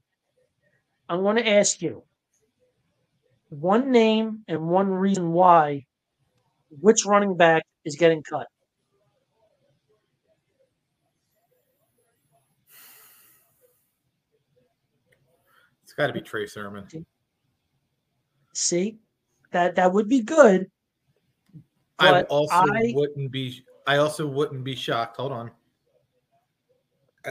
[1.08, 2.02] I'm going to ask you
[3.48, 5.86] one name and one reason why
[6.80, 8.46] which running back is getting cut.
[15.84, 16.86] It's got to be Trey Sermon.
[18.54, 18.98] See,
[19.52, 20.70] that that would be good.
[21.98, 23.62] I also I- wouldn't be.
[23.86, 25.16] I also wouldn't be shocked.
[25.16, 25.50] Hold on.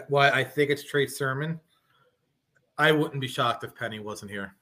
[0.07, 1.59] Why I think it's Trey Sermon.
[2.77, 4.55] I wouldn't be shocked if Penny wasn't here.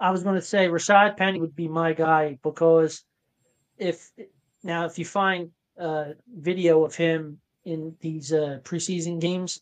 [0.00, 3.04] I was going to say Rashad Penny would be my guy because
[3.78, 4.10] if
[4.62, 9.60] now if you find uh, video of him in these uh, preseason games,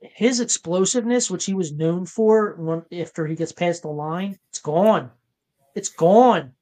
[0.00, 4.60] his explosiveness, which he was known for when, after he gets past the line, it's
[4.60, 5.10] gone.
[5.74, 6.52] It's gone.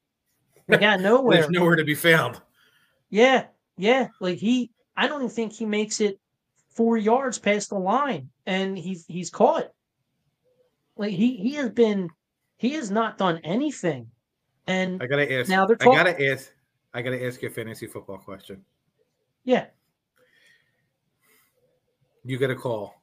[0.67, 1.37] He got nowhere.
[1.37, 2.39] There's nowhere to be found.
[3.09, 3.45] Yeah,
[3.77, 4.09] yeah.
[4.19, 6.19] Like he, I don't even think he makes it
[6.69, 9.71] four yards past the line, and he's he's caught.
[10.97, 12.09] Like he he has been,
[12.59, 14.07] he has not done anything.
[14.67, 15.49] And I gotta ask.
[15.49, 16.51] now they're I gotta ask.
[16.93, 18.63] I gotta ask you a fantasy football question.
[19.45, 19.65] Yeah,
[22.23, 22.93] You get a call.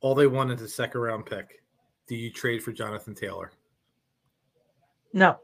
[0.00, 1.62] All they want is a second round pick.
[2.06, 3.52] Do you trade for Jonathan Taylor?
[5.12, 5.38] no,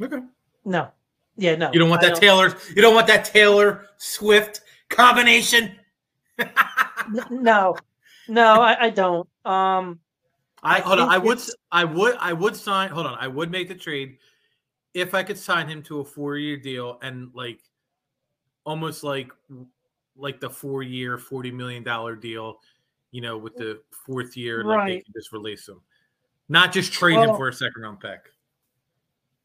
[0.00, 0.20] Okay.
[0.64, 0.88] no,
[1.36, 1.70] yeah, no.
[1.72, 2.54] You don't want that Taylor.
[2.74, 5.72] You don't want that Taylor Swift combination.
[7.30, 7.74] No,
[8.28, 9.28] no, I, I don't.
[9.44, 9.98] Um,
[10.62, 11.08] I, I hold on.
[11.08, 11.40] I would.
[11.72, 12.16] I would.
[12.18, 12.90] I would sign.
[12.90, 13.16] Hold on.
[13.20, 14.18] I would make the trade
[14.94, 17.60] if I could sign him to a four year deal and like
[18.64, 19.30] almost like
[20.16, 22.58] like the four year, forty million dollar deal.
[23.12, 25.80] You know, with the fourth year, like they can just release him,
[26.48, 28.20] not just trade him for a second round pick.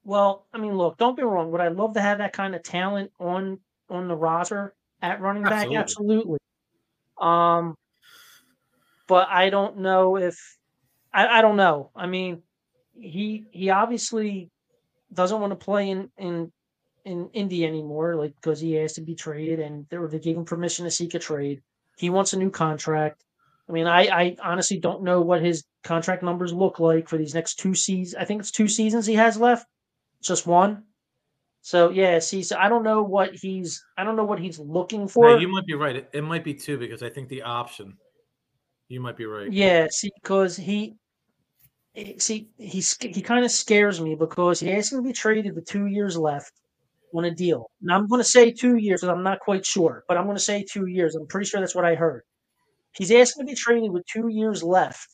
[0.04, 1.52] well, I mean, look, don't be wrong.
[1.52, 5.44] Would I love to have that kind of talent on on the roster at running
[5.44, 5.68] back?
[5.74, 5.78] Absolutely.
[5.78, 6.38] Absolutely.
[7.20, 7.76] Um,
[9.08, 10.38] but I don't know if
[11.16, 11.92] I, I don't know.
[11.96, 12.44] I mean,
[12.94, 14.52] he he obviously
[15.14, 16.52] doesn't want to play in in
[17.06, 20.46] in Indy anymore, like because he has to be traded, and they, they gave him
[20.46, 21.62] permission to seek a trade.
[21.98, 23.24] He wants a new contract.
[23.70, 27.34] I mean, I, I honestly don't know what his contract numbers look like for these
[27.34, 28.22] next two seasons.
[28.22, 29.66] I think it's two seasons he has left,
[30.22, 30.84] just one.
[31.62, 35.08] So yeah, see, so I don't know what he's I don't know what he's looking
[35.08, 35.40] for.
[35.40, 35.96] You might be right.
[35.96, 37.98] It, it might be two because I think the option.
[38.88, 39.52] You might be right.
[39.52, 40.96] Yeah, see, because he,
[42.20, 45.88] see, he he kind of scares me because he has to be traded with two
[45.88, 46.54] years left
[47.16, 47.72] on a deal.
[47.82, 50.44] Now I'm going to say two years I'm not quite sure, but I'm going to
[50.44, 51.16] say two years.
[51.16, 52.24] I'm pretty sure that's what I heard.
[52.94, 55.08] He's asking to be traded with two years left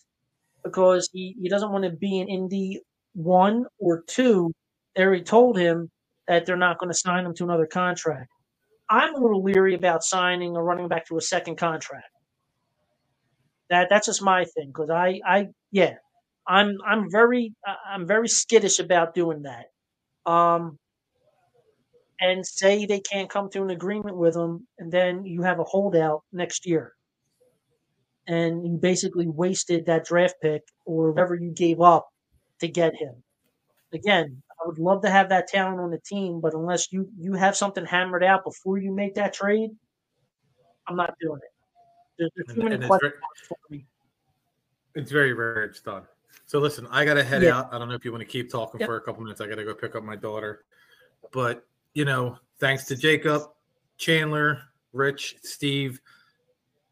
[0.64, 2.82] because he, he doesn't want to be in Indy
[3.14, 4.52] one or two.
[4.96, 5.90] They already told him
[6.28, 8.30] that they're not going to sign him to another contract.
[8.90, 12.08] I'm a little leery about signing or running back to a second contract.
[13.70, 15.96] That that's just my thing because I I yeah
[16.48, 17.54] I'm I'm very
[17.88, 19.66] I'm very skittish about doing that.
[20.32, 20.78] Um,
[22.20, 25.64] and say they can't come to an agreement with them, and then you have a
[25.64, 26.94] holdout next year,
[28.28, 32.08] and you basically wasted that draft pick or whatever you gave up
[32.60, 33.16] to get him.
[33.94, 37.34] Again, I would love to have that talent on the team, but unless you you
[37.34, 39.72] have something hammered out before you make that trade,
[40.88, 41.52] I'm not doing it.
[42.20, 43.86] There's, there's too And- many and it's questions very- for me.
[44.94, 46.04] It's very rare it's done.
[46.48, 47.60] So listen, I gotta head Yeah.
[47.60, 47.74] out.
[47.74, 48.88] I don't know if you want to keep talking Yep.
[48.88, 49.40] for a couple minutes.
[49.42, 50.66] I gotta go pick up my daughter.
[51.32, 53.44] But you know, thanks to Jacob,
[53.98, 54.62] Chandler,
[54.94, 56.02] Rich, Steve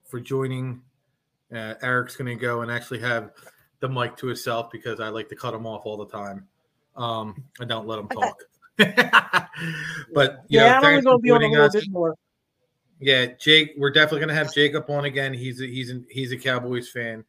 [0.06, 0.82] for joining.
[1.54, 3.32] Uh, Eric's gonna go and actually have
[3.80, 6.48] the mic to himself because I like to cut him off all the time.
[6.96, 8.38] Um, I don't let him talk.
[10.14, 11.74] but you yeah, know, I'm thanks going for to be on a joining little us.
[11.74, 12.16] bit more.
[13.02, 15.34] Yeah, Jake, we're definitely gonna have Jacob on again.
[15.34, 17.24] He's a, he's an, he's a Cowboys fan.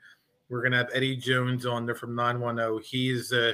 [0.51, 2.79] We're gonna have Eddie Jones on there from nine one zero.
[2.79, 3.53] He's uh,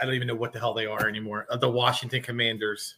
[0.00, 1.46] I don't even know what the hell they are anymore.
[1.48, 2.96] Uh, the Washington Commanders,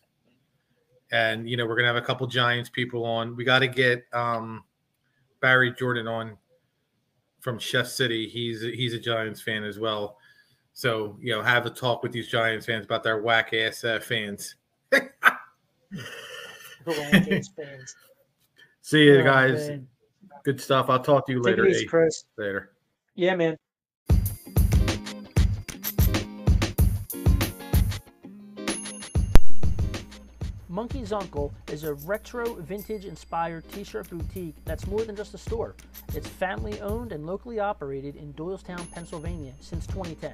[1.12, 3.36] and you know we're gonna have a couple Giants people on.
[3.36, 4.64] We got to get um,
[5.40, 6.38] Barry Jordan on
[7.40, 8.26] from Chef City.
[8.28, 10.16] He's he's a Giants fan as well.
[10.72, 14.00] So you know, have a talk with these Giants fans about their whack ass uh,
[14.00, 14.54] fans.
[16.86, 17.96] Fans.
[18.82, 19.70] See you Oh, guys.
[20.46, 20.54] Man.
[20.54, 20.86] Good stuff.
[20.88, 21.66] I'll talk to you Take later.
[21.66, 22.24] it easy, Chris.
[22.38, 22.70] Later.
[23.14, 23.56] Yeah, man.
[30.68, 35.38] Monkey's Uncle is a retro vintage inspired t shirt boutique that's more than just a
[35.38, 35.74] store.
[36.14, 40.32] It's family owned and locally operated in Doylestown, Pennsylvania since 2010.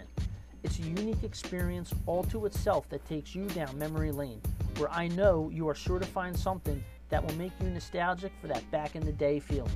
[0.64, 4.40] It's a unique experience all to itself that takes you down memory lane,
[4.79, 8.48] where I know you are sure to find something that will make you nostalgic for
[8.48, 9.70] that back in the day feeling.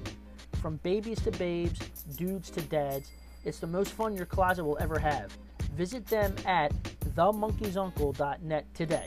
[0.67, 1.79] From babies to babes,
[2.17, 3.13] dudes to dads,
[3.45, 5.31] it's the most fun your closet will ever have.
[5.77, 6.73] Visit them at
[7.15, 9.07] themonkeysuncle.net today.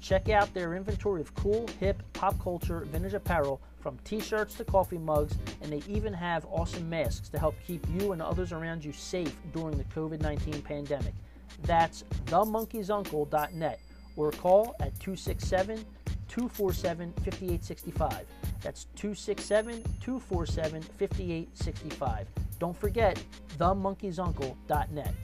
[0.00, 4.64] Check out their inventory of cool, hip, pop culture, vintage apparel from t shirts to
[4.64, 8.84] coffee mugs, and they even have awesome masks to help keep you and others around
[8.84, 11.14] you safe during the COVID 19 pandemic.
[11.62, 13.78] That's themonkeysuncle.net
[14.16, 15.84] or call at 267
[16.30, 18.26] 247 5865.
[18.62, 22.26] That's 267 247 5865.
[22.58, 23.22] Don't forget
[23.58, 25.14] themonkeysuncle.net.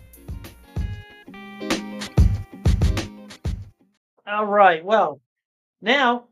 [4.26, 4.84] All right.
[4.84, 5.20] Well,
[5.80, 6.26] now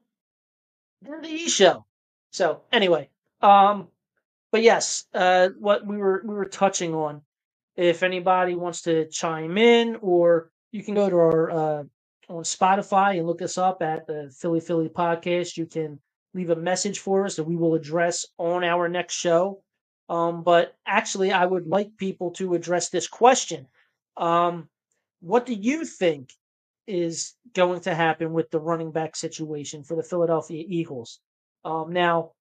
[1.23, 1.85] the E show.
[2.31, 3.09] So anyway,
[3.41, 3.89] um,
[4.51, 7.23] but yes, uh, what we were we were touching on.
[7.77, 11.85] If anybody wants to chime in, or you can go to our uh,
[12.29, 15.57] on Spotify and look us up at the Philly Philly Podcast.
[15.57, 16.01] You can
[16.33, 19.63] leave a message for us that we will address on our next show.
[20.09, 23.67] Um, but actually, I would like people to address this question.
[24.17, 24.69] Um,
[25.21, 26.31] what do you think
[26.87, 31.21] is going to happen with the running back situation for the Philadelphia Eagles?
[31.65, 32.33] Um, now,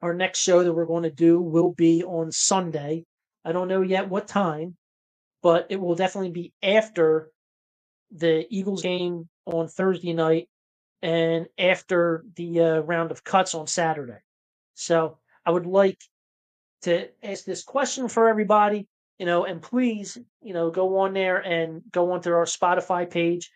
[0.00, 3.04] our next show that we're going to do will be on Sunday.
[3.44, 4.76] I don't know yet what time,
[5.42, 7.30] but it will definitely be after
[8.12, 10.48] the Eagles game on Thursday night
[11.02, 14.18] and after the uh, round of cuts on Saturday.
[14.74, 15.98] So I would like
[16.82, 18.86] to ask this question for everybody,
[19.18, 23.50] you know, and please, you know, go on there and go onto our Spotify page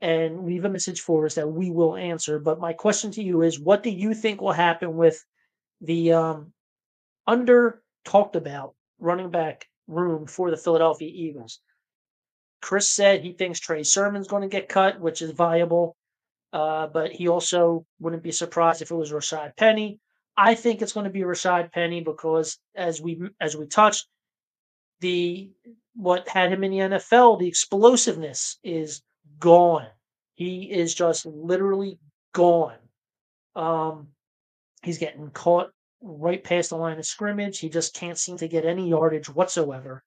[0.00, 2.38] and leave a message for us that we will answer.
[2.38, 5.22] But my question to you is what do you think will happen with
[5.80, 6.52] the um,
[7.26, 11.60] under talked about running back room for the Philadelphia Eagles?
[12.60, 15.96] Chris said he thinks Trey Sermon's going to get cut, which is viable.
[16.52, 20.00] Uh, but he also wouldn't be surprised if it was Rashad Penny.
[20.36, 24.06] I think it's going to be Rashad Penny because as we as we touched,
[25.00, 25.50] the
[25.94, 29.02] what had him in the NFL, the explosiveness is
[29.38, 29.86] gone.
[30.34, 31.98] He is just literally
[32.32, 32.78] gone.
[33.54, 34.08] Um,
[34.82, 35.70] he's getting caught
[36.02, 37.58] right past the line of scrimmage.
[37.58, 40.02] He just can't seem to get any yardage whatsoever.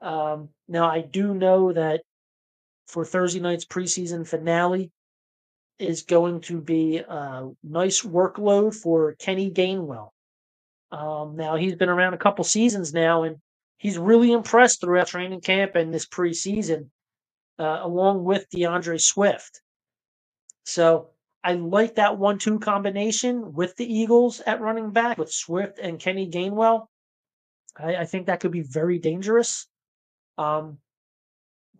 [0.00, 2.02] Um, now I do know that
[2.86, 4.90] for Thursday night's preseason finale
[5.78, 10.10] is going to be a nice workload for Kenny Gainwell.
[10.90, 13.36] Um, now he's been around a couple seasons now, and
[13.76, 16.88] he's really impressed throughout training camp and this preseason,
[17.58, 19.60] uh, along with D'Andre Swift.
[20.64, 21.10] So
[21.44, 26.28] I like that one-two combination with the Eagles at running back with Swift and Kenny
[26.28, 26.86] Gainwell.
[27.76, 29.67] I, I think that could be very dangerous.
[30.38, 30.78] Um,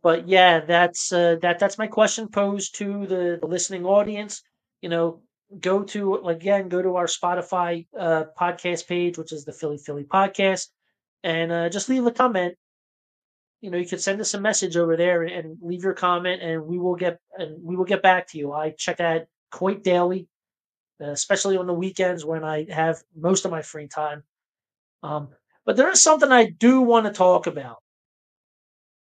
[0.03, 1.59] but yeah, that's uh, that.
[1.59, 4.43] That's my question posed to the, the listening audience.
[4.83, 5.23] You know,
[5.61, 10.05] go to again, go to our Spotify uh, podcast page, which is the Philly Philly
[10.05, 10.69] Podcast,
[11.23, 12.55] and uh, just leave a comment.
[13.61, 16.63] You know, you could send us a message over there and leave your comment, and
[16.63, 18.53] we will get and we will get back to you.
[18.53, 20.29] I check that quite daily,
[21.01, 24.23] especially on the weekends when I have most of my free time.
[25.03, 25.29] Um,
[25.65, 27.79] but there is something I do want to talk about.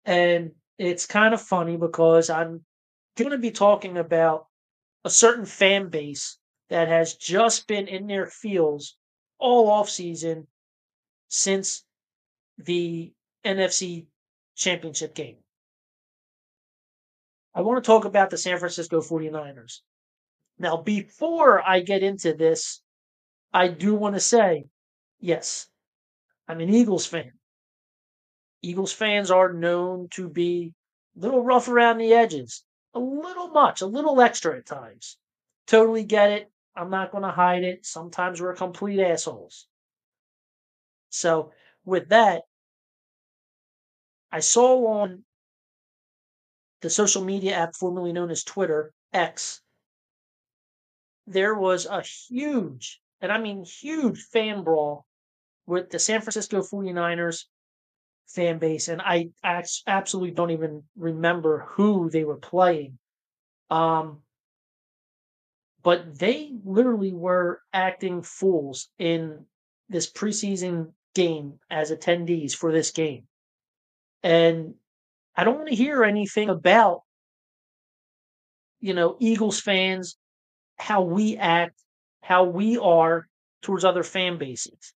[0.08, 2.65] And it's kind of funny because I'm
[3.17, 4.48] going to be talking about
[5.04, 6.39] a certain fan base
[6.70, 8.98] that has just been in their fields
[9.38, 10.48] all off season
[11.28, 11.84] since
[12.58, 13.13] the
[13.46, 14.08] NFC
[14.56, 15.38] championship game.
[17.54, 19.82] I want to talk about the San Francisco 49ers.
[20.58, 22.82] Now, before I get into this,
[23.54, 24.65] I do want to say,
[25.20, 25.67] yes,
[26.48, 27.37] I'm an Eagles fan.
[28.62, 30.74] Eagles fans are known to be
[31.15, 35.17] a little rough around the edges, a little much, a little extra at times.
[35.67, 36.52] Totally get it.
[36.76, 37.86] I'm not going to hide it.
[37.86, 39.67] Sometimes we're complete assholes.
[41.10, 41.52] So,
[41.86, 42.43] with that,
[44.32, 45.24] I saw on
[46.82, 49.62] the social media app formerly known as Twitter, X,
[51.26, 55.06] there was a huge, and I mean huge fan brawl
[55.65, 57.46] with the San Francisco 49ers
[58.27, 59.29] fan base, and I,
[59.87, 62.97] absolutely don't even remember who they were playing.
[63.69, 64.19] Um,
[65.83, 69.45] but they literally were acting fools in
[69.89, 73.23] this preseason game as attendees for this game.
[74.23, 74.75] And
[75.35, 77.01] I don't want to hear anything about,
[78.81, 80.17] you know, Eagles fans,
[80.77, 81.81] how we act,
[82.21, 83.27] how we are
[83.61, 84.93] towards other fan bases.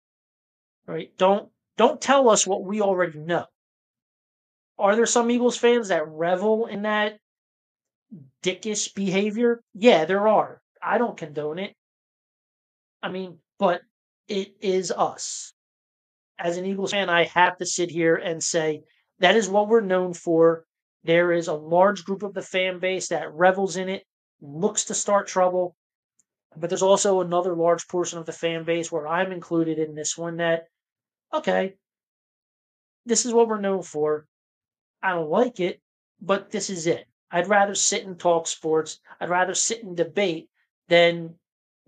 [0.86, 1.10] Right?
[1.18, 3.46] Don't don't tell us what we already know.
[4.78, 7.18] Are there some Eagles fans that revel in that
[8.42, 9.62] dickish behavior?
[9.74, 10.60] Yeah, there are.
[10.82, 11.74] I don't condone it.
[13.02, 13.80] I mean, but
[14.26, 15.52] it is us.
[16.38, 18.82] As an Eagles fan, I have to sit here and say
[19.20, 20.64] that is what we're known for.
[21.04, 24.04] There is a large group of the fan base that revels in it,
[24.40, 25.76] looks to start trouble.
[26.56, 30.18] But there's also another large portion of the fan base where I'm included in this
[30.18, 30.64] one that
[31.32, 31.74] okay,
[33.06, 34.26] this is what we're known for.
[35.02, 35.80] I don't like it,
[36.20, 37.06] but this is it.
[37.30, 39.00] I'd rather sit and talk sports.
[39.20, 40.48] I'd rather sit and debate
[40.88, 41.34] than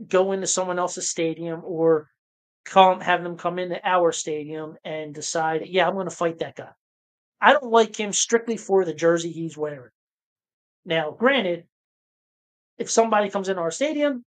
[0.08, 2.08] go into someone else's stadium or
[2.64, 6.56] come have them come into our stadium and decide, yeah, I'm going to fight that
[6.56, 6.70] guy.
[7.40, 9.90] I don't like him strictly for the jersey he's wearing.
[10.84, 11.64] Now, granted,
[12.78, 14.24] if somebody comes in our stadium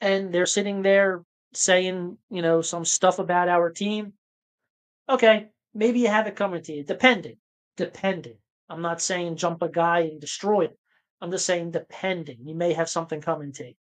[0.00, 1.22] and they're sitting there
[1.56, 4.12] saying, you know, some stuff about our team,
[5.08, 6.84] okay, maybe you have it coming to you.
[6.84, 7.36] Depending.
[7.76, 8.36] Depending.
[8.68, 10.78] I'm not saying jump a guy and destroy it.
[11.20, 12.38] I'm just saying depending.
[12.44, 13.74] You may have something coming to you.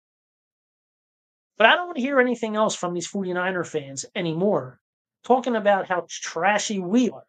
[1.58, 4.80] But I don't want to hear anything else from these 49er fans anymore
[5.24, 7.24] talking about how trashy we are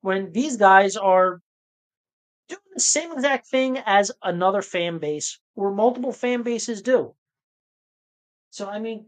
[0.00, 1.40] when these guys are
[2.48, 7.14] doing the same exact thing as another fan base or multiple fan bases do.
[8.50, 9.06] So, I mean,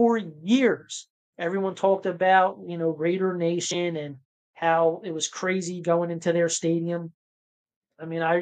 [0.00, 4.16] for years, everyone talked about, you know, Raider Nation and
[4.54, 7.12] how it was crazy going into their stadium.
[8.00, 8.36] I mean, I,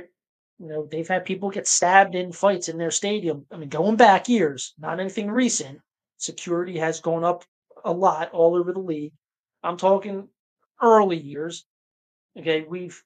[0.61, 3.45] you know, they've had people get stabbed in fights in their stadium.
[3.51, 5.81] I mean, going back years, not anything recent.
[6.17, 7.45] Security has gone up
[7.85, 9.15] a lot all over the league.
[9.65, 10.29] I'm talking
[10.81, 11.67] early years.
[12.39, 13.03] Okay, we've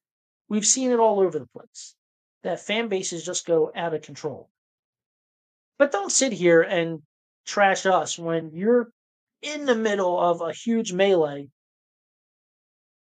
[0.51, 1.95] we've seen it all over the place.
[2.43, 4.51] That fan bases just go out of control.
[5.79, 7.01] But don't sit here and
[7.45, 8.93] trash us when you're
[9.43, 11.49] in the middle of a huge melee.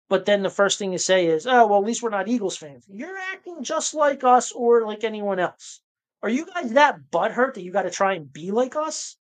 [0.09, 2.57] But then the first thing you say is, oh, well, at least we're not Eagles
[2.57, 2.85] fans.
[2.89, 5.81] You're acting just like us or like anyone else.
[6.23, 9.17] Are you guys that butthurt that you got to try and be like us?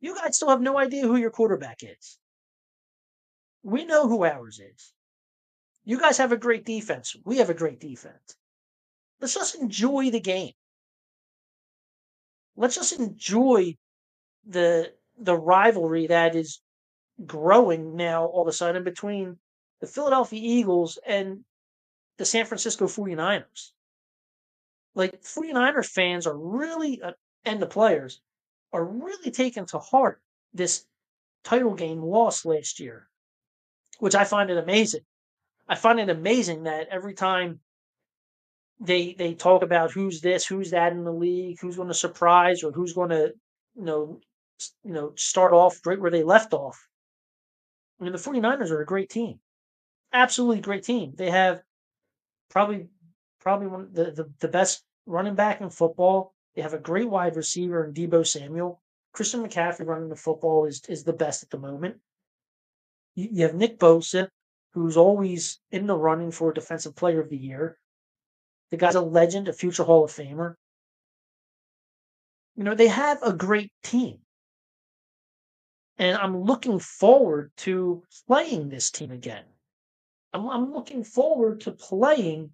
[0.00, 2.18] You guys still have no idea who your quarterback is.
[3.62, 4.92] We know who ours is.
[5.84, 7.14] You guys have a great defense.
[7.24, 8.36] We have a great defense.
[9.20, 10.52] Let's just enjoy the game.
[12.56, 13.76] Let's just enjoy
[14.46, 16.60] the the rivalry that is
[17.26, 19.38] growing now all of a sudden between
[19.80, 21.44] the Philadelphia Eagles and
[22.16, 23.70] the San Francisco 49ers.
[24.94, 27.12] Like 49er fans are really uh,
[27.44, 28.20] and the players
[28.72, 30.20] are really taking to heart
[30.52, 30.86] this
[31.42, 33.08] title game loss last year,
[33.98, 35.04] which I find it amazing.
[35.68, 37.60] I find it amazing that every time
[38.84, 42.62] they they talk about who's this, who's that in the league, who's going to surprise,
[42.62, 43.32] or who's going to
[43.74, 44.20] you know
[44.84, 46.78] you know start off right where they left off.
[48.00, 49.40] I mean, the 49ers are a great team,
[50.12, 51.14] absolutely great team.
[51.16, 51.62] They have
[52.50, 52.88] probably
[53.40, 56.34] probably one the, the, the best running back in football.
[56.54, 58.80] They have a great wide receiver in Deebo Samuel.
[59.12, 61.96] Christian McCaffrey running the football is is the best at the moment.
[63.14, 64.28] You, you have Nick Bosa,
[64.72, 67.78] who's always in the running for Defensive Player of the Year.
[68.70, 70.54] The guy's a legend, a future Hall of Famer.
[72.56, 74.18] You know, they have a great team.
[75.98, 79.44] And I'm looking forward to playing this team again.
[80.32, 82.50] I'm, I'm looking forward to playing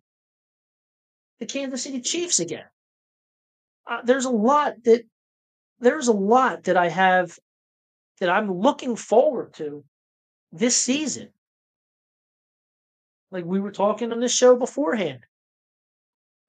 [1.38, 2.66] the Kansas City Chiefs again.
[3.86, 5.04] Uh, there's a lot that
[5.80, 7.38] there's a lot that I have
[8.20, 9.82] that I'm looking forward to
[10.52, 11.30] this season.
[13.30, 15.20] Like we were talking on this show beforehand.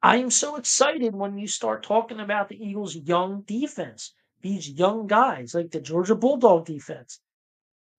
[0.03, 5.05] I am so excited when you start talking about the Eagles' young defense, these young
[5.05, 7.19] guys like the Georgia Bulldog defense.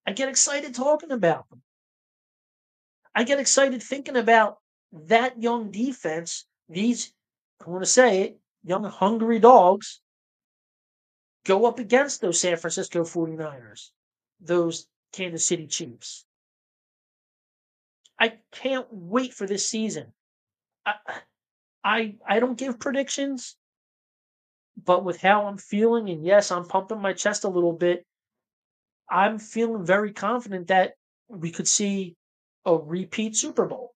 [0.07, 1.63] I get excited talking about them.
[3.15, 4.59] I get excited thinking about
[4.93, 7.13] that young defense, these,
[7.65, 10.01] I want to say it, young hungry dogs
[11.45, 13.91] go up against those San Francisco 49ers,
[14.41, 16.25] those Kansas City Chiefs.
[18.19, 20.13] I can't wait for this season.
[20.87, 20.95] I,
[21.85, 23.57] I I don't give predictions,
[24.77, 28.05] but with how I'm feeling, and yes, I'm pumping my chest a little bit.
[29.11, 30.95] I'm feeling very confident that
[31.29, 32.17] we could see
[32.65, 33.95] a repeat Super Bowl.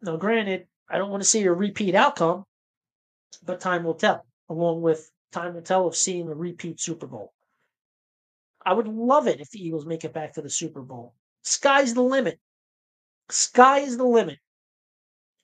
[0.00, 2.44] Now, granted, I don't want to see a repeat outcome,
[3.42, 7.32] but time will tell, along with time will tell of seeing a repeat Super Bowl.
[8.64, 11.14] I would love it if the Eagles make it back to the Super Bowl.
[11.42, 12.38] Sky's the limit.
[13.28, 14.38] Sky is the limit.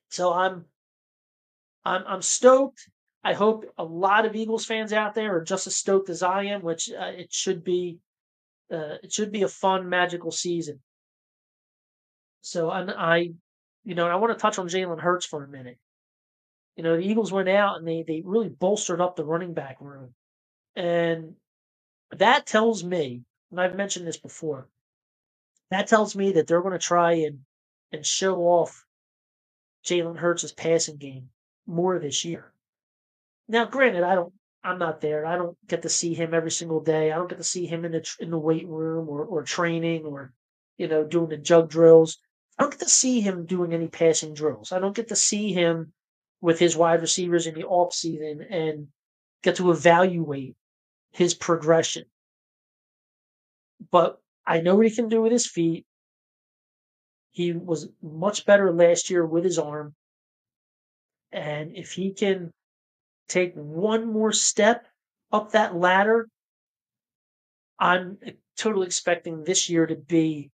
[0.09, 0.65] So I'm
[1.85, 2.89] I'm I'm stoked.
[3.25, 6.45] I hope a lot of Eagles fans out there are just as stoked as I
[6.45, 7.99] am, which uh, it should be.
[8.71, 10.81] Uh, it should be a fun, magical season.
[12.43, 13.31] So and I,
[13.85, 15.79] you know, I want to touch on Jalen Hurts for a minute.
[16.77, 19.81] You know, the Eagles went out and they they really bolstered up the running back
[19.81, 20.15] room,
[20.77, 21.35] and
[22.13, 24.69] that tells me, and I've mentioned this before,
[25.71, 27.41] that tells me that they're going to try and
[27.93, 28.87] and show off
[29.85, 31.31] Jalen Hurts' passing game
[31.67, 32.53] more this year.
[33.49, 34.33] Now, granted, I don't.
[34.63, 35.27] I'm not there.
[35.27, 37.11] I don't get to see him every single day.
[37.13, 40.05] I don't get to see him in the in the weight room or or training
[40.05, 40.33] or
[40.77, 42.19] you know doing the jug drills.
[42.59, 44.73] I don't get to see him doing any passing drills.
[44.73, 45.93] I don't get to see him
[46.41, 48.89] with his wide receivers in the off season and
[49.43, 50.57] get to evaluate
[51.13, 52.05] his progression.
[53.91, 55.87] but I know what he can do with his feet.
[57.39, 59.95] He was much better last year with his arm.
[61.31, 62.51] And if he can
[63.29, 64.89] take one more step
[65.31, 66.27] up that ladder,
[67.79, 68.19] I'm
[68.57, 70.51] totally expecting this year to be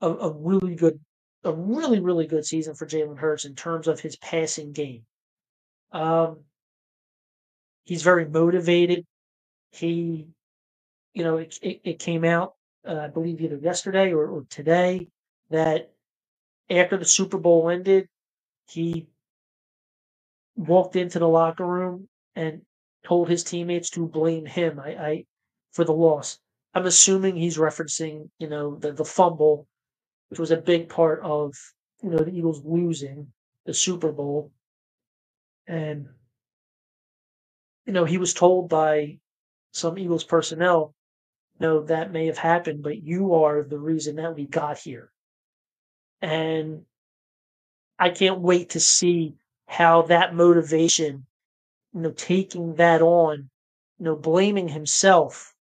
[0.00, 0.98] a, a really good,
[1.44, 5.02] a really, really good season for Jalen Hurts in terms of his passing game.
[5.92, 6.38] Um,
[7.84, 9.04] he's very motivated.
[9.72, 10.28] He,
[11.12, 12.54] you know, it, it, it came out,
[12.88, 15.10] uh, I believe, either yesterday or, or today
[15.52, 15.92] that
[16.70, 18.08] after the Super Bowl ended,
[18.68, 19.08] he
[20.56, 22.62] walked into the locker room and
[23.04, 25.24] told his teammates to blame him I, I
[25.72, 26.38] for the loss.
[26.74, 29.66] I'm assuming he's referencing, you know, the, the fumble,
[30.28, 31.54] which was a big part of,
[32.02, 33.28] you know, the Eagles losing
[33.66, 34.52] the Super Bowl.
[35.66, 36.08] And,
[37.86, 39.18] you know, he was told by
[39.72, 40.94] some Eagles personnel,
[41.60, 45.11] no, that may have happened, but you are the reason that we got here.
[46.22, 46.86] And
[47.98, 49.34] I can't wait to see
[49.66, 51.26] how that motivation,
[51.92, 53.50] you know, taking that on,
[53.98, 55.54] you know, blaming himself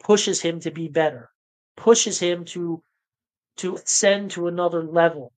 [0.00, 1.30] pushes him to be better,
[1.76, 2.82] pushes him to
[3.56, 5.32] to ascend to another level.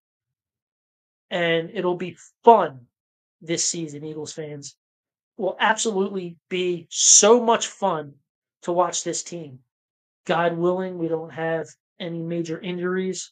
[1.30, 2.88] And it'll be fun
[3.42, 4.76] this season, Eagles fans.
[5.38, 8.16] Will absolutely be so much fun
[8.64, 9.60] to watch this team.
[10.26, 11.68] God willing, we don't have
[12.00, 13.32] any major injuries.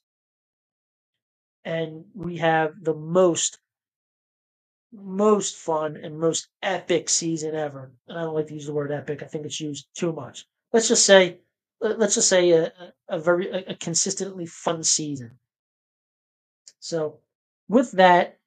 [1.66, 3.60] And we have the most
[4.94, 7.92] most fun and most epic season ever.
[8.08, 9.22] And I don't like to use the word epic.
[9.24, 10.46] I think it's used too much.
[10.72, 11.40] Let's just say,
[11.82, 12.72] let's just say a,
[13.10, 15.32] a very a consistently fun season.
[16.80, 17.20] So,
[17.68, 18.38] with that,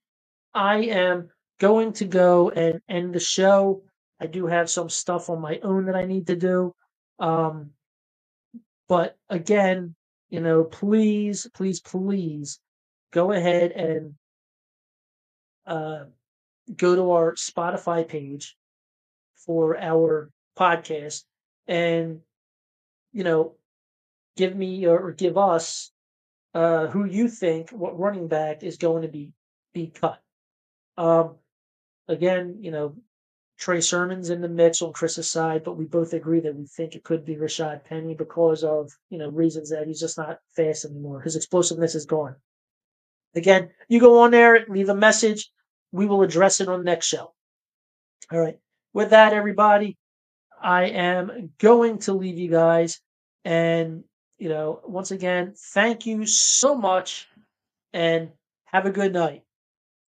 [0.55, 3.83] I am going to go and end the show.
[4.21, 6.75] I do have some stuff on my own that I need to do.
[7.19, 7.71] Um,
[8.89, 9.95] but again,
[10.31, 12.61] you know, please, please, please
[13.13, 14.15] go ahead and
[15.67, 16.05] uh,
[16.77, 18.57] go to our Spotify page
[19.35, 21.25] for our podcast
[21.67, 22.21] and,
[23.13, 23.55] you know,
[24.37, 25.91] give me or give us
[26.55, 29.33] uh, who you think what running back is going to be
[29.75, 30.21] be cut.
[30.97, 31.37] Um,
[32.09, 32.97] again, you know,
[33.59, 36.95] Trey Sermon's in the mix on Chris's side, but we both agree that we think
[36.95, 40.85] it could be Rashad Penny because of you know reasons that he's just not fast
[40.85, 41.21] anymore.
[41.21, 42.37] His explosiveness is gone.
[43.39, 45.51] Again, you go on there, leave a message
[45.93, 47.33] we will address it on the next show.
[48.31, 48.59] All right.
[48.93, 49.97] With that, everybody,
[50.61, 53.01] I am going to leave you guys.
[53.45, 54.05] And,
[54.39, 57.29] you know, once again, thank you so much
[57.93, 58.31] and
[58.67, 59.45] have a good night.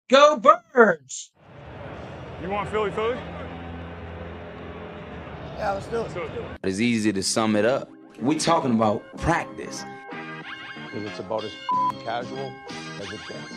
[0.09, 1.31] Go Birds!
[2.41, 3.17] You want Philly Philly?
[5.57, 6.11] Yeah, let's do it.
[6.63, 7.89] It's easy to sum it up.
[8.19, 9.85] We're talking about practice.
[10.85, 11.51] Because it's about as
[12.03, 12.51] casual
[13.01, 13.51] as it gets.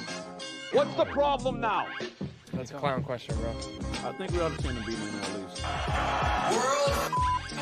[0.73, 1.87] What's the problem now?
[2.53, 3.51] That's a clown question, bro.
[4.09, 5.63] I think we ought to see him beating him at least.
[6.53, 7.13] World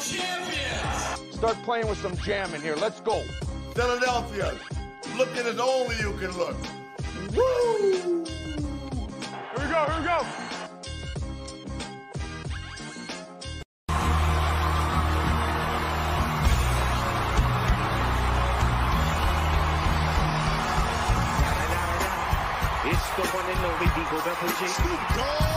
[0.01, 1.35] champions!
[1.35, 2.77] Start playing with some jam in here.
[2.77, 3.23] Let's go.
[3.75, 4.55] Philadelphia,
[5.17, 6.57] looking as only you can look.
[7.35, 8.25] Woo!
[8.25, 10.42] Here we go, here we go.
[24.43, 25.52] Digo Double